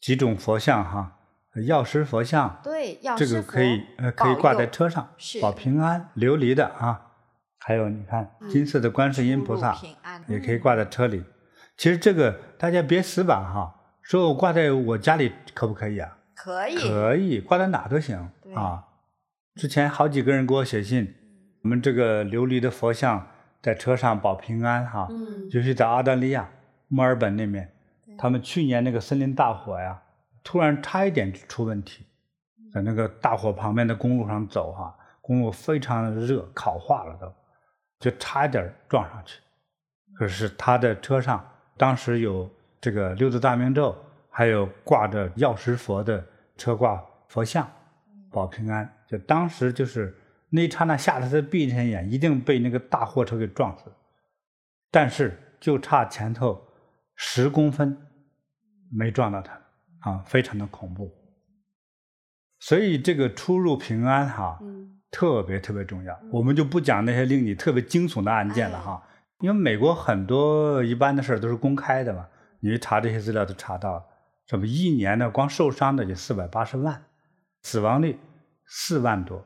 [0.00, 1.18] 几种佛像哈，
[1.66, 2.60] 药师佛像。
[2.62, 5.08] 对，药师这个可以呃可以挂在车上，
[5.40, 7.00] 保平安，琉璃的啊。
[7.58, 9.74] 还有你看金色的观世音菩萨，
[10.28, 11.24] 也可以挂在车里。
[11.78, 16.18] 其实这个大家别死板哈，说我挂在我家里可不可以啊？
[16.36, 18.84] 可以，可以挂在哪都行啊。
[19.54, 21.14] 之前好几个人给我写信，
[21.62, 23.26] 我们这个琉璃的佛像
[23.62, 25.06] 在车上保平安哈。
[25.10, 26.46] 嗯，就是在澳大利亚
[26.88, 27.70] 墨尔本那边，
[28.16, 30.02] 他们去年那个森林大火呀，
[30.42, 32.06] 突然差一点就出问题，
[32.72, 37.32] 在那个大火旁边的公路上走哈，公路非常的热，烤化了都，
[37.98, 39.40] 就差一点撞上去。
[40.16, 41.44] 可是他的车上
[41.76, 43.96] 当时有这个六字大明咒。
[44.36, 47.70] 还有挂着药师佛的车挂佛像，
[48.32, 48.92] 保平安。
[49.06, 50.12] 就当时就是
[50.50, 53.84] 那一刹那，吓得他闭上眼，一定被那个大货车给撞死。
[54.90, 56.60] 但是就差前头
[57.16, 57.96] 十公分，
[58.90, 59.60] 没撞到他，
[60.00, 61.10] 啊，非常的恐怖。
[62.60, 64.58] 所以这个出入平安哈，
[65.10, 66.18] 特别特别重要。
[66.32, 69.02] 我们就不讲那些令你特别惊悚的案件了哈，
[69.40, 72.26] 因为美国很多一般的事儿都是公开的嘛，
[72.60, 74.04] 你一查这些资料都查到了。
[74.46, 77.02] 什么一年呢，光受伤的就四百八十万，
[77.62, 78.18] 死亡率
[78.66, 79.44] 四万多。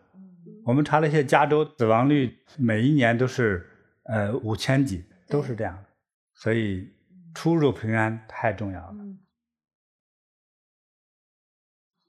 [0.64, 3.66] 我们查了一下加州死亡率，每一年都是
[4.04, 5.84] 呃五千几，都是这样的。
[6.34, 6.88] 所以
[7.38, 8.96] 出入平安太重要了。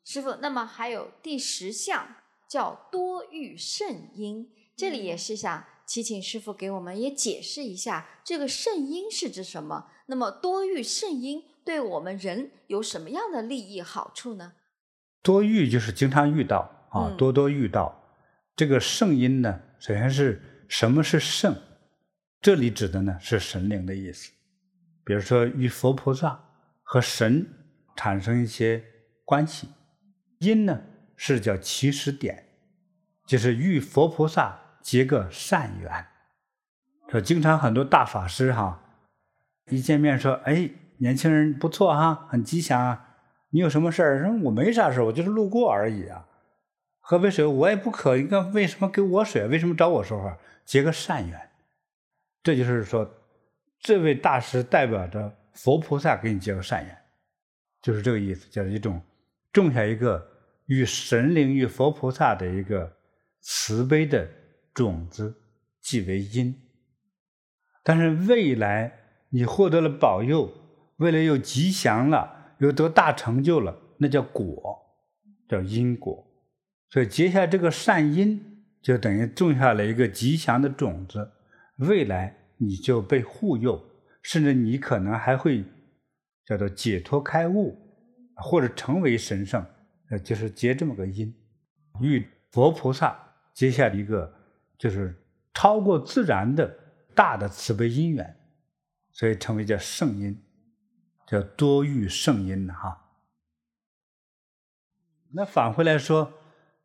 [0.04, 2.16] 师傅，那么还有第十项
[2.50, 9.92] 叫多遇圣因，这里也是想祈请师傅给我们也解释一下，这个圣因是指什么？
[10.08, 11.44] 那么多遇圣因。
[11.64, 14.54] 对我们人有什么样的利益好处呢？
[15.22, 17.86] 多遇就是经常遇到啊，多多遇到。
[17.86, 21.56] 嗯、这个圣因呢，首先是什么是圣？
[22.42, 24.32] 这里指的呢是神灵的意思。
[25.10, 26.40] 比如说与佛菩萨
[26.84, 27.48] 和神
[27.96, 28.84] 产生一些
[29.26, 29.68] 关系。
[30.38, 30.84] 因呢
[31.16, 32.46] 是叫起始点，
[33.26, 36.06] 就是与佛菩萨结个善缘。
[37.10, 38.84] 说经常很多大法师哈，
[39.72, 40.70] 一见面说哎。
[41.02, 43.16] 年轻人不错哈，很吉祥啊！
[43.52, 44.22] 你有什么事儿？
[44.22, 46.28] 说我没啥事儿，我就是路过而已啊。
[47.00, 49.48] 喝杯水，我也不渴，你看为什么给我水？
[49.48, 50.38] 为什么找我说话？
[50.66, 51.52] 结个善缘，
[52.44, 53.10] 这就是说，
[53.82, 56.98] 这位大师代表着佛菩萨给你结个善缘，
[57.82, 59.02] 就是这个意思，就是一种
[59.52, 60.26] 种下一个
[60.66, 62.92] 与神灵与佛菩萨的一个
[63.42, 64.30] 慈悲的
[64.74, 65.34] 种子，
[65.82, 66.54] 即为因。
[67.84, 68.92] 但是未来
[69.30, 70.54] 你获得了保佑。
[70.98, 74.78] 未来又吉祥了，又得大成就了，那叫果，
[75.48, 76.28] 叫因果。
[76.90, 81.32] 所以结下这个善因，就等于种下了一个吉祥的种子。
[81.78, 83.84] 未来你就被护佑，
[84.22, 85.64] 甚至你可能还会
[86.46, 87.76] 叫做解脱开悟，
[88.36, 89.66] 或者成为神圣。
[90.12, 91.34] 呃，就是结这么个因，
[92.02, 93.18] 与佛菩萨
[93.54, 94.34] 结下一个
[94.78, 95.16] 就是
[95.54, 96.68] 超过自然的
[97.16, 98.38] 大的慈悲因缘，
[99.12, 100.40] 所以称为叫圣因。
[101.28, 103.12] 叫多遇圣因哈，
[105.32, 106.34] 那返回来说，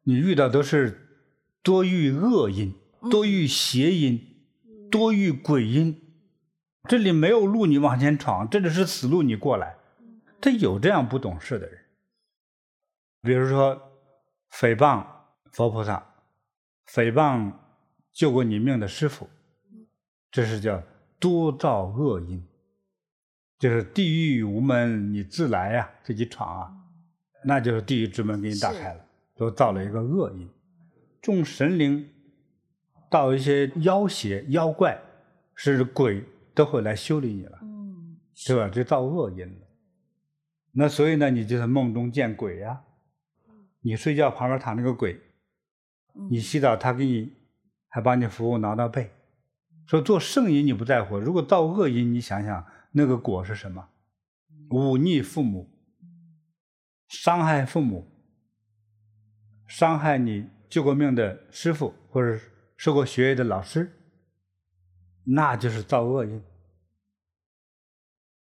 [0.02, 1.24] 你遇到都是
[1.62, 2.74] 多遇恶因，
[3.10, 4.33] 多遇邪因，
[4.94, 6.00] 多遇鬼因，
[6.88, 9.76] 这里没有路你往前闯，这里是死路你过来，
[10.40, 11.80] 他有这样不懂事的人，
[13.20, 13.74] 比如说
[14.52, 15.04] 诽谤
[15.50, 16.14] 佛菩萨，
[16.87, 17.52] 诽谤
[18.12, 19.28] 救过你命的师傅，
[20.30, 20.80] 这是叫
[21.18, 22.46] 多造恶因。
[23.59, 26.72] 就是地狱无门，你自来呀，自己闯啊，
[27.44, 29.04] 那就是地狱之门给你打开了，
[29.35, 30.48] 都造了一个恶因。
[31.20, 32.09] 众神灵
[33.14, 35.00] 到一些妖邪、妖怪，
[35.55, 38.68] 是鬼都会来修理你了，嗯，对吧？
[38.68, 39.66] 就造恶因了。
[40.72, 42.83] 那所以呢，你就是梦中见鬼呀、啊，
[43.83, 45.20] 你睡觉旁边躺那个鬼，
[46.29, 47.33] 你洗澡他给你
[47.87, 49.12] 还帮你服务挠挠背，
[49.87, 53.90] 说做圣因你不在乎，如果造恶因，你想想那个果是什么？
[54.70, 55.70] 忤逆父母，
[57.07, 58.11] 伤害父母，
[59.68, 62.37] 伤害你救过命的师傅或者
[62.76, 63.92] 受过学业的老师，
[65.24, 66.42] 那就是造恶因。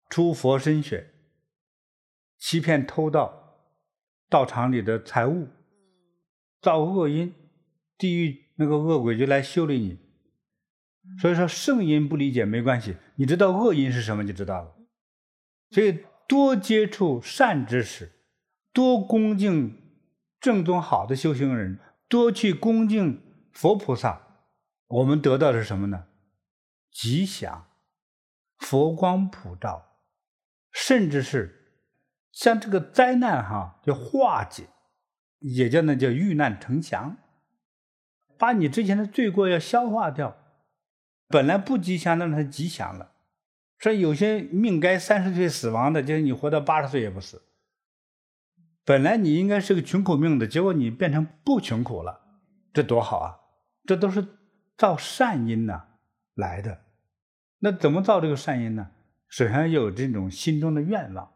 [0.09, 1.13] 出佛身血，
[2.37, 3.67] 欺骗偷盗
[4.29, 5.47] 道场里的财物，
[6.61, 7.33] 造恶因，
[7.97, 9.99] 地狱那个恶鬼就来修理你。
[11.19, 14.75] 所以说圣因不理解没关系，你知道恶因是什么就知道了。
[15.71, 18.11] 所以多接触善知识，
[18.71, 19.77] 多恭敬
[20.39, 23.21] 正宗好的修行人，多去恭敬
[23.55, 24.21] 佛菩萨，
[24.87, 26.07] 我们得到的是什么呢？
[26.91, 27.67] 吉祥，
[28.57, 29.95] 佛光普照，
[30.73, 31.79] 甚至是
[32.33, 34.67] 像这个灾难哈，叫化解，
[35.39, 37.15] 也叫那叫遇难成祥，
[38.37, 40.35] 把你之前的罪过要消化掉。
[41.29, 43.13] 本来不吉祥的，让它吉祥了。
[43.77, 47.41] 说有些命该三十岁死亡的，就是你活到八十岁也不死。
[48.83, 52.21] 本来你应该是个穷苦命的，结果你变成不穷苦了，
[52.73, 53.39] 这多好啊！
[53.85, 54.25] 这都是
[54.77, 55.85] 造善因呐
[56.33, 56.81] 来的。
[57.59, 58.91] 那怎么造这个善因呢？
[59.27, 61.31] 首先要有这种心中的愿望。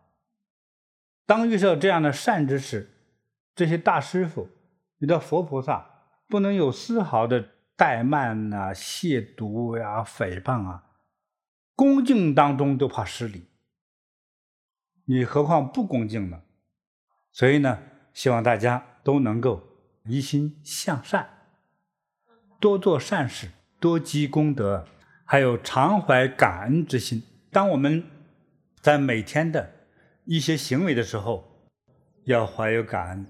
[1.26, 2.90] 当遇到这样的善知识，
[3.56, 4.50] 这些大师傅，
[5.00, 5.90] 遇到佛菩萨，
[6.28, 7.50] 不能有丝毫的。
[7.80, 10.84] 怠慢呐、亵渎呀、啊，诽谤啊，
[11.78, 13.48] 恭敬当中都怕失礼，
[15.06, 16.42] 你何况不恭敬呢？
[17.32, 17.82] 所以呢，
[18.14, 19.66] 希望大家都能够
[20.04, 21.39] 一心向善，
[22.60, 24.86] 多做善事，多积功德，
[25.24, 27.24] 还有常怀感恩之心。
[27.52, 28.04] 当我们
[28.82, 29.72] 在每天的
[30.26, 31.46] 一些行为的时候，
[32.26, 33.26] 要怀有感恩。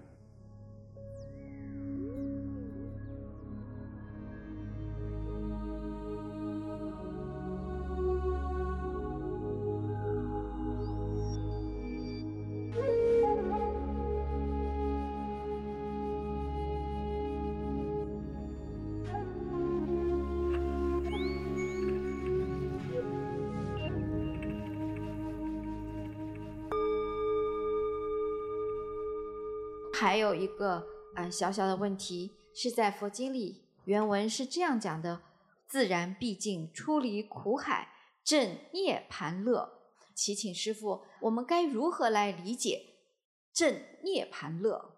[30.00, 35.20] 还有一个啊小小的问题，是在佛经里原文是这样讲的
[35.68, 37.90] ：“自然毕竟出离苦海，
[38.24, 39.70] 证涅槃乐。”
[40.16, 42.82] 祈请师父，我们该如何来理解
[43.54, 44.96] “证涅槃乐”？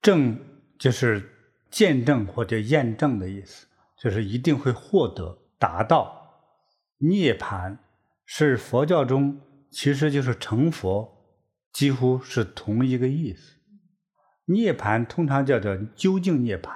[0.00, 0.38] 证
[0.78, 1.28] 就是
[1.72, 3.66] 见证或者验证的意思，
[3.98, 6.20] 就是一定会获得、达到。
[6.98, 7.76] 涅槃
[8.24, 9.40] 是佛教中
[9.72, 11.11] 其实就是成佛。
[11.72, 13.54] 几乎是同一个意思。
[14.46, 16.70] 涅槃通常叫做究竟涅槃。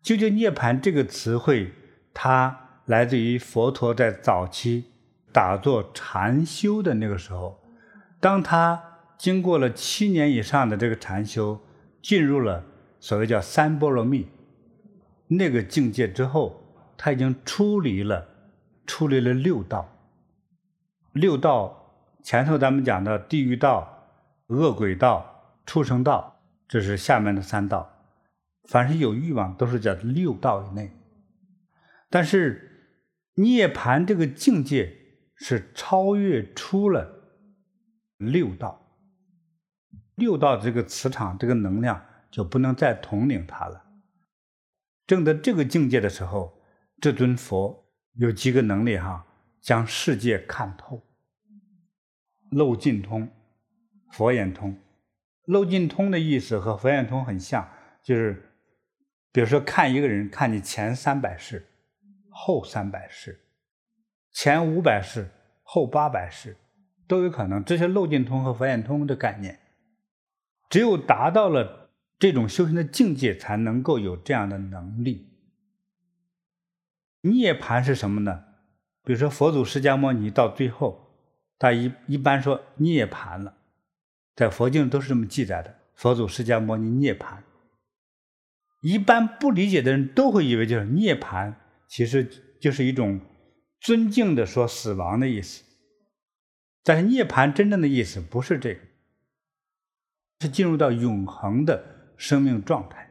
[0.00, 1.72] 究竟涅槃这个词汇，
[2.14, 4.84] 它来自于佛陀在早期
[5.32, 7.60] 打坐禅修的那个时候，
[8.20, 8.82] 当他
[9.18, 11.60] 经过了七年以上的这个禅修，
[12.00, 12.64] 进入了
[13.00, 14.28] 所谓叫三波罗蜜
[15.26, 16.62] 那个境界之后，
[16.96, 18.26] 他已经出离了，
[18.86, 19.92] 出离了六道。
[21.12, 21.92] 六道
[22.22, 23.96] 前头咱们讲的地狱道。
[24.48, 27.94] 恶鬼道、畜生道，这是下面的三道。
[28.64, 30.90] 凡是有欲望，都是在六道以内。
[32.10, 32.96] 但是
[33.34, 34.96] 涅槃这个境界
[35.36, 37.10] 是超越出了
[38.16, 38.96] 六道，
[40.14, 43.84] 六道这个磁场、这个能量就不能再统领它了。
[45.06, 46.62] 证得这个境界的时候，
[47.00, 49.26] 这尊佛有几个能力哈，
[49.60, 51.02] 将世界看透，
[52.50, 53.30] 漏尽通。
[54.10, 54.76] 佛眼通，
[55.44, 57.68] 漏尽通的意思和佛眼通很像，
[58.02, 58.52] 就是，
[59.32, 61.66] 比如说看一个人，看你前三百世，
[62.30, 63.40] 后三百世，
[64.32, 65.28] 前五百世，
[65.62, 66.56] 后八百世，
[67.06, 67.64] 都有可能。
[67.64, 69.58] 这些漏尽通和佛眼通的概念，
[70.70, 75.28] 只有达到了这种修行的境界，才能够有这样的能力。
[77.22, 78.44] 涅槃是什么呢？
[79.04, 81.14] 比如说佛祖释迦牟尼到最后，
[81.58, 83.57] 他一一般说涅槃了。
[84.38, 87.38] 在佛经都是这么记载的，佛祖释迦牟尼涅槃。
[88.82, 91.52] 一般不理解的人都会以为就是涅槃，
[91.88, 92.24] 其实
[92.60, 93.20] 就是一种
[93.80, 95.64] 尊敬的说死亡的意思。
[96.84, 98.80] 但是涅槃真正的意思不是这个，
[100.38, 103.10] 是进入到永恒的生命状态。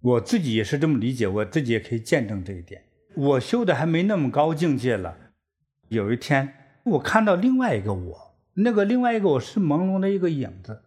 [0.00, 2.82] 我自己也是这么理解，我自己也可以见证这一点。
[3.14, 5.16] 我修的还没那么高境界了。
[5.86, 6.52] 有一天，
[6.82, 10.82] 我看到另外一个我，那个另外一个我是朦胧的一个影子。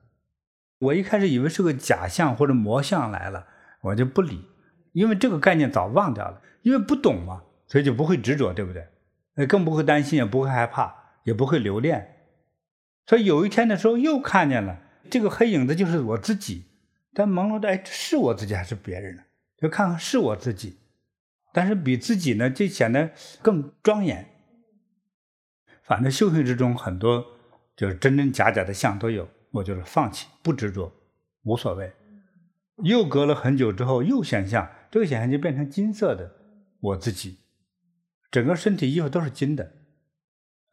[0.80, 3.48] 我一开始以为是个假象或者魔像来了，
[3.82, 4.50] 我就不理，
[4.92, 9.48] 因为这个概念早忘掉了，因为不懂嘛，所以就不会执着，对不对？
[9.48, 10.94] 更不会担心，也不会害怕，
[11.24, 12.18] 也不会留恋。
[13.06, 16.66] 所以有一天的时候，又看见了这个黑影子，就是我自己。
[17.14, 19.24] 但朦胧的，哎，是我自己还是别人呢？
[19.58, 20.80] 就看看是我自己，
[21.54, 23.12] 但是比自己呢，就显得
[23.42, 24.28] 更庄严。
[25.82, 27.26] 反正修行之中很多
[27.76, 30.92] 就是真真假假的相都有，我就是放弃，不执着，
[31.44, 31.92] 无所谓。
[32.84, 36.32] 又隔了很久之后，又显像，这个显像就变成金色的
[36.80, 37.40] 我自己，
[38.32, 39.72] 整个身体衣服都是金的。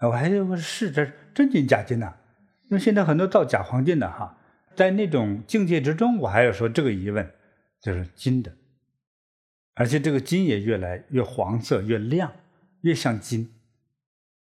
[0.01, 2.17] 我还以为是这真金假金呐，
[2.65, 4.39] 因为现在很多造假黄金的哈。
[4.77, 7.29] 在那种境界之中，我还要说这个疑问，
[7.83, 8.57] 就是金的，
[9.75, 12.33] 而且这个金也越来越黄色，越亮，
[12.83, 13.53] 越像金，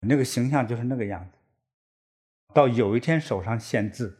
[0.00, 1.38] 那个形象就是那个样子。
[2.54, 4.18] 到有一天手上现字，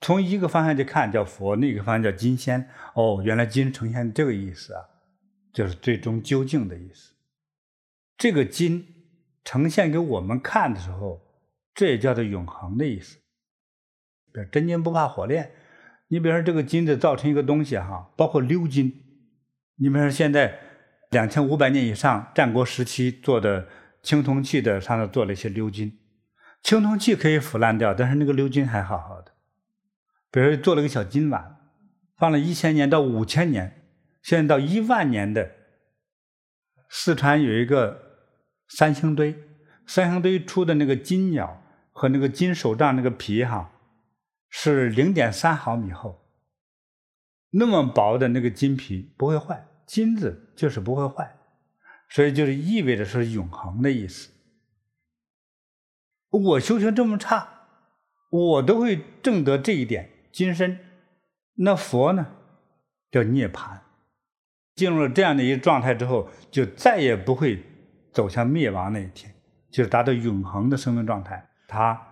[0.00, 2.68] 从一个方向去看叫佛，另那个方向叫金仙。
[2.94, 4.84] 哦，原来金呈现这个意思啊，
[5.52, 7.14] 就是最终究竟的意思。
[8.18, 8.86] 这个金
[9.44, 11.20] 呈现给我们看的时候，
[11.74, 13.16] 这也叫做永恒的意思。
[14.32, 15.50] 比如真金不怕火炼，
[16.08, 18.92] 你比如说这个金子造成一个东西哈，包括鎏金，
[19.76, 20.58] 你比如说现在
[21.10, 23.66] 两千五百年以上战国时期做的
[24.02, 25.98] 青铜器的上头做了一些鎏金，
[26.66, 29.30] 青铜器可以腐烂掉，但是那个鎏金还好好的。
[30.32, 31.58] 比如做了个小金碗，
[32.16, 33.84] 放了一千年到五千年，
[34.20, 35.52] 现在到一万年的，
[36.90, 38.02] 四川有一个
[38.66, 39.36] 三星堆，
[39.86, 41.62] 三星堆出的那个金鸟
[41.92, 43.70] 和那个金手杖那个皮哈。
[44.48, 46.26] 是零点三毫米厚，
[47.50, 51.36] 那么薄的那个金皮不会坏，金子就是不会坏，
[52.08, 54.32] 所以就是意味着是永恒的意思。
[56.36, 57.48] 我修行这么差，
[58.30, 60.78] 我都会证得这一点金身，
[61.54, 62.26] 那佛呢，
[63.10, 63.78] 叫涅槃，
[64.74, 67.62] 进入了这样的一个状态之后，就再也不会
[68.12, 69.34] 走向灭亡那一天，
[69.70, 72.02] 就是达到永恒的生命状态，他。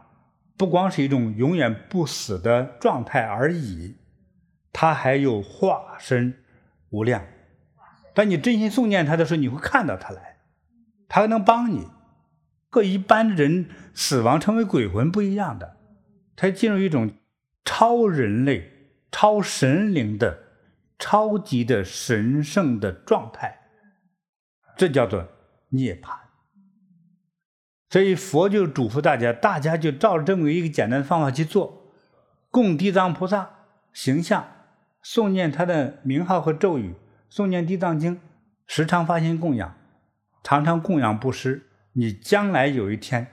[0.57, 3.97] 不光是一种永远不死的状态而已，
[4.73, 6.33] 它还有化身
[6.91, 7.25] 无量。
[8.15, 10.37] 当你真心诵念他的时候，你会看到他来，
[11.09, 11.89] 他还能帮你。
[12.75, 15.77] 和一般的人死亡成为鬼魂不一样的，
[16.35, 17.13] 他进入一种
[17.65, 18.69] 超人类、
[19.13, 20.41] 超神灵的
[20.99, 23.61] 超级的神圣的状态，
[24.77, 25.29] 这叫做
[25.69, 26.17] 涅槃。
[27.91, 31.93] 所以佛就嘱咐大家，大家就照着这么一个简单的方法去做，
[32.51, 33.51] 供地藏菩萨
[33.93, 34.49] 形象，
[35.05, 36.97] 诵念他的名号和咒语，
[37.31, 38.21] 诵念地藏经，
[38.67, 39.77] 时常发心供养，
[40.43, 41.63] 常常供养布施。
[41.95, 43.27] 你将来有一天，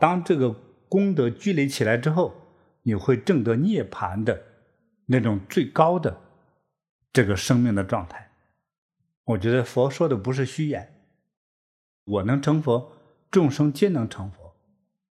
[0.00, 0.50] 当这个
[0.88, 2.34] 功德积累起来之后，
[2.82, 4.42] 你会证得涅槃的
[5.06, 6.20] 那种最高的
[7.12, 8.30] 这个生命的状态。
[9.24, 11.00] 我觉得佛说的不是虚言，
[12.04, 12.92] 我能成佛。
[13.30, 14.54] 众生皆能成佛，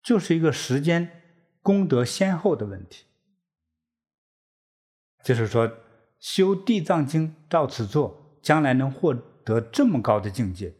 [0.01, 1.23] 就是一个时间
[1.61, 3.03] 功德先后的问题。
[5.21, 5.69] 就是说，
[6.21, 10.73] 修地藏经照此做，将来能获得这么高的境界，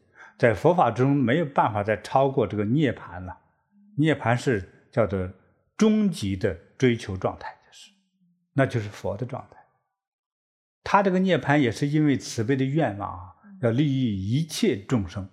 [0.44, 3.38] 在佛法中没有办法再超过这个涅槃了。
[3.96, 5.30] 涅槃是叫做
[5.78, 7.91] 终极的追求状态，就是，
[8.52, 9.58] 那就是佛的状态。
[10.84, 15.30] 他这个涅槃也是因为慈悲的愿望啊，要利益一切众生。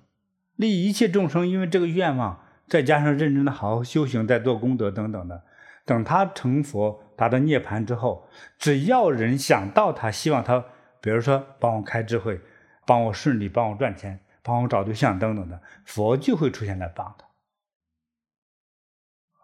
[0.54, 5.42] 利益一切众生，因为这个愿望，再加上认真的好好修行，再做功德等等的，
[5.84, 8.28] 等他成佛达到涅槃之后，
[8.60, 10.64] 只要人想到他，希望他，
[11.00, 12.40] 比如说帮我开智慧，
[12.86, 17.26] 帮我顺利，帮我赚钱，帮我找对象等等的，佛就会出现来帮他。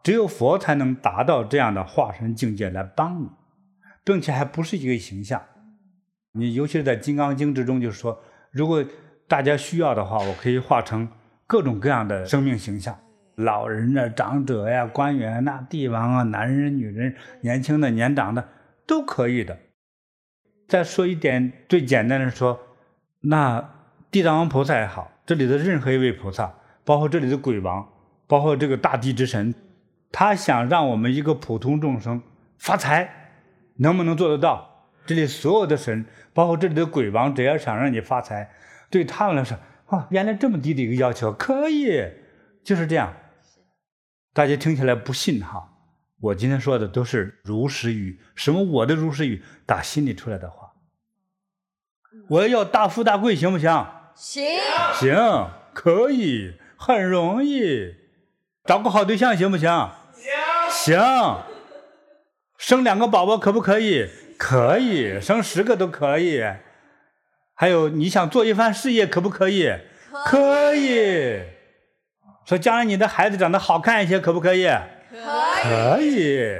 [0.03, 3.29] 只有佛才能达到这样的化身境界来帮你，
[4.05, 5.45] 并且还不是一个形象。
[6.33, 8.85] 你尤其是在《金刚经》之中，就是说，如果
[9.27, 11.09] 大家需要的话，我可以化成
[11.47, 12.97] 各种各样的生命形象，
[13.35, 18.49] 老人啊、长者呀、官员呐、帝王啊、男人、女人、年轻的、年长的，
[18.87, 19.59] 都可以的。
[20.69, 22.61] 再说一点最简单的说，
[23.23, 23.76] 那
[24.17, 26.55] 地藏王菩萨也好，这里的任何一位菩萨，
[26.87, 27.87] 包括这里的鬼王，
[28.27, 29.55] 包括这个大地之神，
[30.11, 32.23] 他想让我们一个普通众生
[32.57, 33.35] 发财，
[33.77, 34.87] 能不能做得到？
[35.05, 38.51] 这里所有的神，包括这里的鬼王，只要想让你发财。
[38.89, 42.03] 对他们来说，啊，原来这么低的一个要求可以，
[42.65, 43.13] 就是这样。
[44.33, 45.75] 大家听起来不信哈？
[46.23, 50.73] 我今天说的都是如实语，什么我的如实语，打心里出来的话。
[52.29, 53.87] 我要大富大贵行不行？
[54.17, 54.43] 行，
[54.95, 57.95] 行，可以，很容易。
[58.65, 59.69] 找个好对象行不行？
[60.71, 60.99] 行。
[60.99, 61.43] 行。
[62.57, 64.09] 生两个宝宝可不可以？
[64.39, 66.43] 可以，生十个都可以。
[67.55, 69.71] 还有，你想做一番事业可不可以？
[70.25, 70.75] 可以。
[70.75, 71.43] 可以。
[72.47, 74.67] 说将来你的孩子长得好看一些可不可以？
[74.67, 75.99] 可以。
[75.99, 76.57] 可以。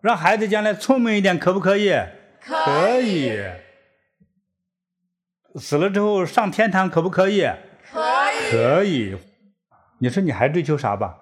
[0.00, 1.94] 让孩子将来聪明一点可不可以？
[2.40, 3.40] 可以。
[5.58, 7.42] 死了之后上天堂可不可以？
[7.90, 8.50] 可以。
[8.50, 9.16] 可以。
[9.98, 11.18] 你说你还追求啥吧？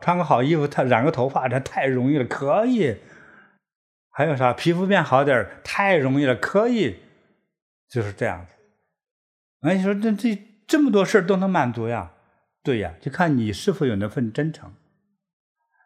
[0.00, 2.96] 穿个好衣服，他染个头发，这太容易了，可以。
[4.10, 4.52] 还有啥？
[4.52, 7.00] 皮肤变好点儿，太容易了，可以。
[7.88, 8.52] 就是这样子。
[9.60, 10.36] 那你说这这
[10.66, 12.12] 这么多事儿都能满足呀？
[12.62, 14.72] 对呀，就看你是否有那份真诚。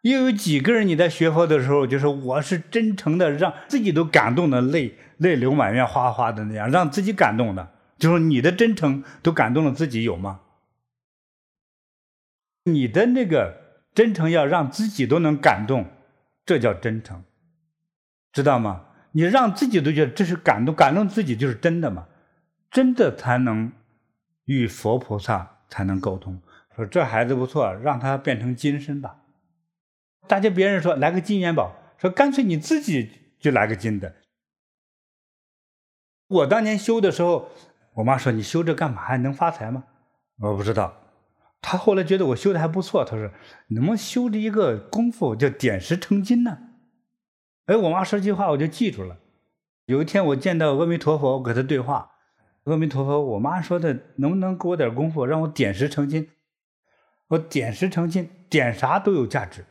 [0.03, 10.41] 又有几个人你在学佛的时候，就是我是真诚的，让自己都感动的泪泪流满面，哗哗的那样，让自己感动的，就是你的真诚都感动了自己，有吗？
[12.65, 15.87] 你的那个真诚要让自己都能感动，
[16.45, 17.25] 这叫真诚，
[18.33, 18.85] 知道吗？
[19.13, 22.07] 你让自己都觉得这是感动，感动自己就是真的嘛，
[22.71, 23.73] 真的才能
[24.45, 26.41] 与佛菩萨才能沟通。
[26.77, 29.17] 说这孩子不错，让他变成金身吧。
[30.29, 33.11] 大家别人说来个金元宝，说干脆你自己
[33.41, 34.15] 就来个金的。
[36.29, 37.49] 我当年修的时候，
[37.95, 39.03] 我妈说你修这干嘛？
[39.03, 39.85] 还能发财吗？
[40.41, 40.95] 我不知道。
[41.61, 43.31] 他后来觉得我修的还不错，他说
[43.69, 46.59] ：“能不能修这一个功夫叫点石成金呢？”
[47.67, 49.19] 哎，我妈说句话我就记住了。
[49.87, 52.13] 有一天我见到阿弥陀佛，我跟他对话
[52.65, 56.29] ：“阿弥陀佛，我妈说的能不能给我点功夫，让我点石成金？
[57.29, 59.65] 我点石成金，点啥都有价值。”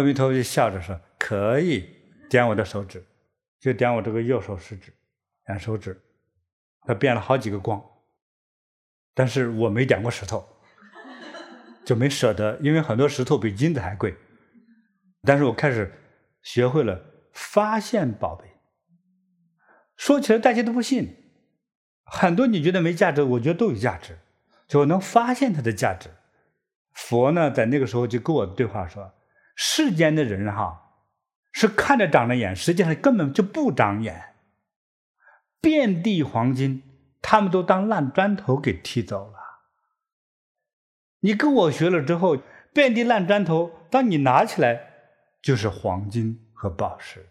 [0.00, 1.88] 阿弥陀佛就笑着说：“可以，
[2.28, 3.04] 点我的手指，
[3.60, 4.92] 就点我这个右手食指，
[5.46, 6.00] 点手指，
[6.82, 7.82] 他变了好几个光。”
[9.14, 10.44] 但是我没点过石头，
[11.84, 14.16] 就没舍得，因为很多石头比金子还贵。
[15.22, 15.92] 但是我开始
[16.42, 17.00] 学会了
[17.32, 18.44] 发现宝贝。
[19.96, 21.14] 说起来大家都不信，
[22.04, 24.18] 很多你觉得没价值，我觉得都有价值，
[24.66, 26.10] 就能发现它的价值。
[26.92, 29.14] 佛呢，在那个时候就跟我对话说：
[29.54, 31.02] 世间的人哈，
[31.52, 34.34] 是看着长了眼，实际上根本就不长眼，
[35.60, 36.82] 遍地黄金。
[37.26, 39.38] 他们都当烂砖头给踢走了。
[41.20, 42.36] 你跟我学了之后，
[42.74, 44.90] 遍地烂砖头，当你拿起来
[45.40, 47.30] 就是黄金和宝石。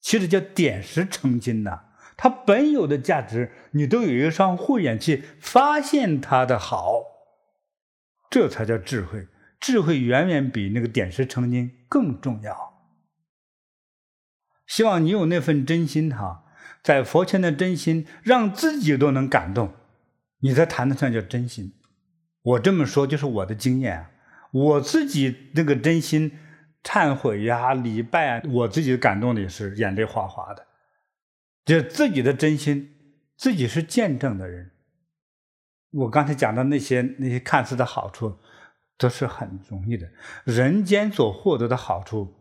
[0.00, 1.84] 其实叫点石成金呐，
[2.16, 7.04] 它本有的价值，你都有一双慧眼去发现它的好，
[8.28, 9.28] 这才叫智慧。
[9.60, 12.74] 智慧远远比那个点石成金更重要。
[14.66, 16.44] 希望你有那份真心哈。
[16.82, 19.74] 在佛前的真心，让自己都能感动，
[20.38, 21.72] 你才谈得上叫真心。
[22.42, 24.06] 我这么说就是我的经验，
[24.52, 26.38] 我自己那个真心
[26.84, 30.64] 忏悔呀、礼拜啊，我自己感动的也是眼泪哗哗的。
[31.64, 32.94] 就自己的真心，
[33.36, 34.70] 自己是见证的人。
[35.90, 38.38] 我刚才讲的那些那些看似的好处，
[38.98, 40.08] 都是很容易的。
[40.44, 42.34] 人间所获得的好处，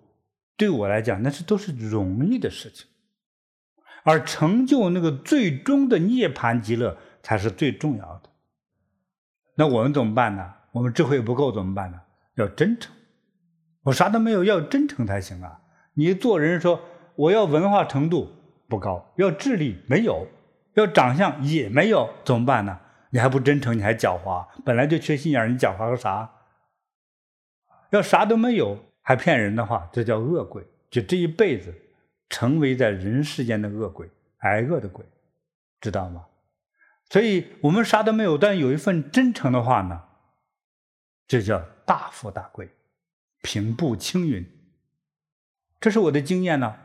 [0.58, 2.88] 对我来讲，那是都是容易的事情。
[4.04, 8.30] 而成就那个最终的涅槃极乐才是最重要的。
[9.56, 10.54] 那我们怎么办呢？
[10.74, 12.00] 我们智慧不够怎么办呢？
[12.36, 12.94] 要真诚。
[13.84, 15.62] 我啥都没有，要真诚才行啊！
[15.94, 16.82] 你做人说
[17.16, 18.32] 我要文化程度
[18.68, 20.28] 不高，要智力没有，
[20.74, 22.80] 要长相也没有，怎么办呢？
[23.12, 24.46] 你还不真诚，你还狡猾。
[24.66, 26.30] 本来就缺心眼，你狡猾个啥？
[27.96, 30.64] 要啥都没有还骗人的话，这叫恶鬼。
[30.90, 31.74] 就这一辈子。
[32.28, 35.06] 成为在人世间的恶鬼，挨饿的鬼，
[35.80, 36.26] 知道吗？
[37.08, 40.02] 所以我们啥都没有，但有一份真诚的话呢，
[41.28, 42.72] 这叫大富大贵，
[43.44, 44.44] 平步青云。
[45.80, 46.76] 这是我的经验呢，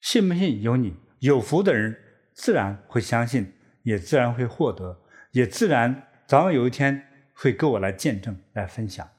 [0.00, 0.94] 信不信由你。
[1.18, 1.98] 有福的人
[2.32, 3.52] 自然会相信，
[3.82, 5.02] 也自然会获得，
[5.32, 7.04] 也自然早晚有一天
[7.34, 9.10] 会跟我来见证、来分享。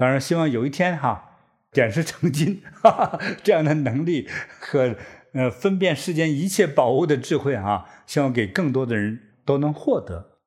[0.00, 1.26] 当然，希望有一天哈。
[1.72, 4.28] 点石成金， 哈哈，这样的能力
[4.58, 4.96] 和
[5.34, 10.40] 呃分辨世间一切宝物的智慧啊，希望给更多的人都能获得。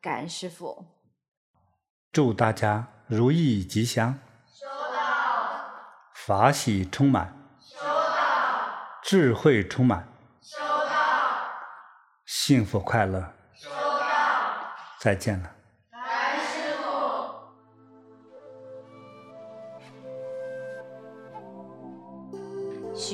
[0.00, 0.86] 感恩师傅，
[2.10, 4.98] 祝大家如意吉祥，收到；
[6.12, 10.08] 法喜充满，收到；智慧充满，
[10.42, 10.96] 收到；
[12.26, 14.06] 幸福快乐，收到。
[14.98, 15.53] 再见了。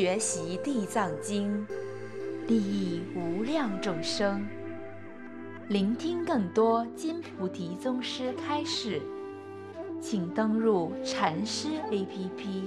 [0.01, 1.67] 学习《地藏经》，
[2.49, 4.49] 利益无量众生。
[5.69, 9.03] 聆听更多金菩提宗师开示，
[10.01, 12.63] 请登录禅师 APP，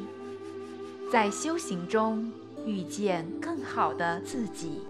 [1.12, 2.32] 在修行中
[2.68, 4.82] 遇见更好的自己。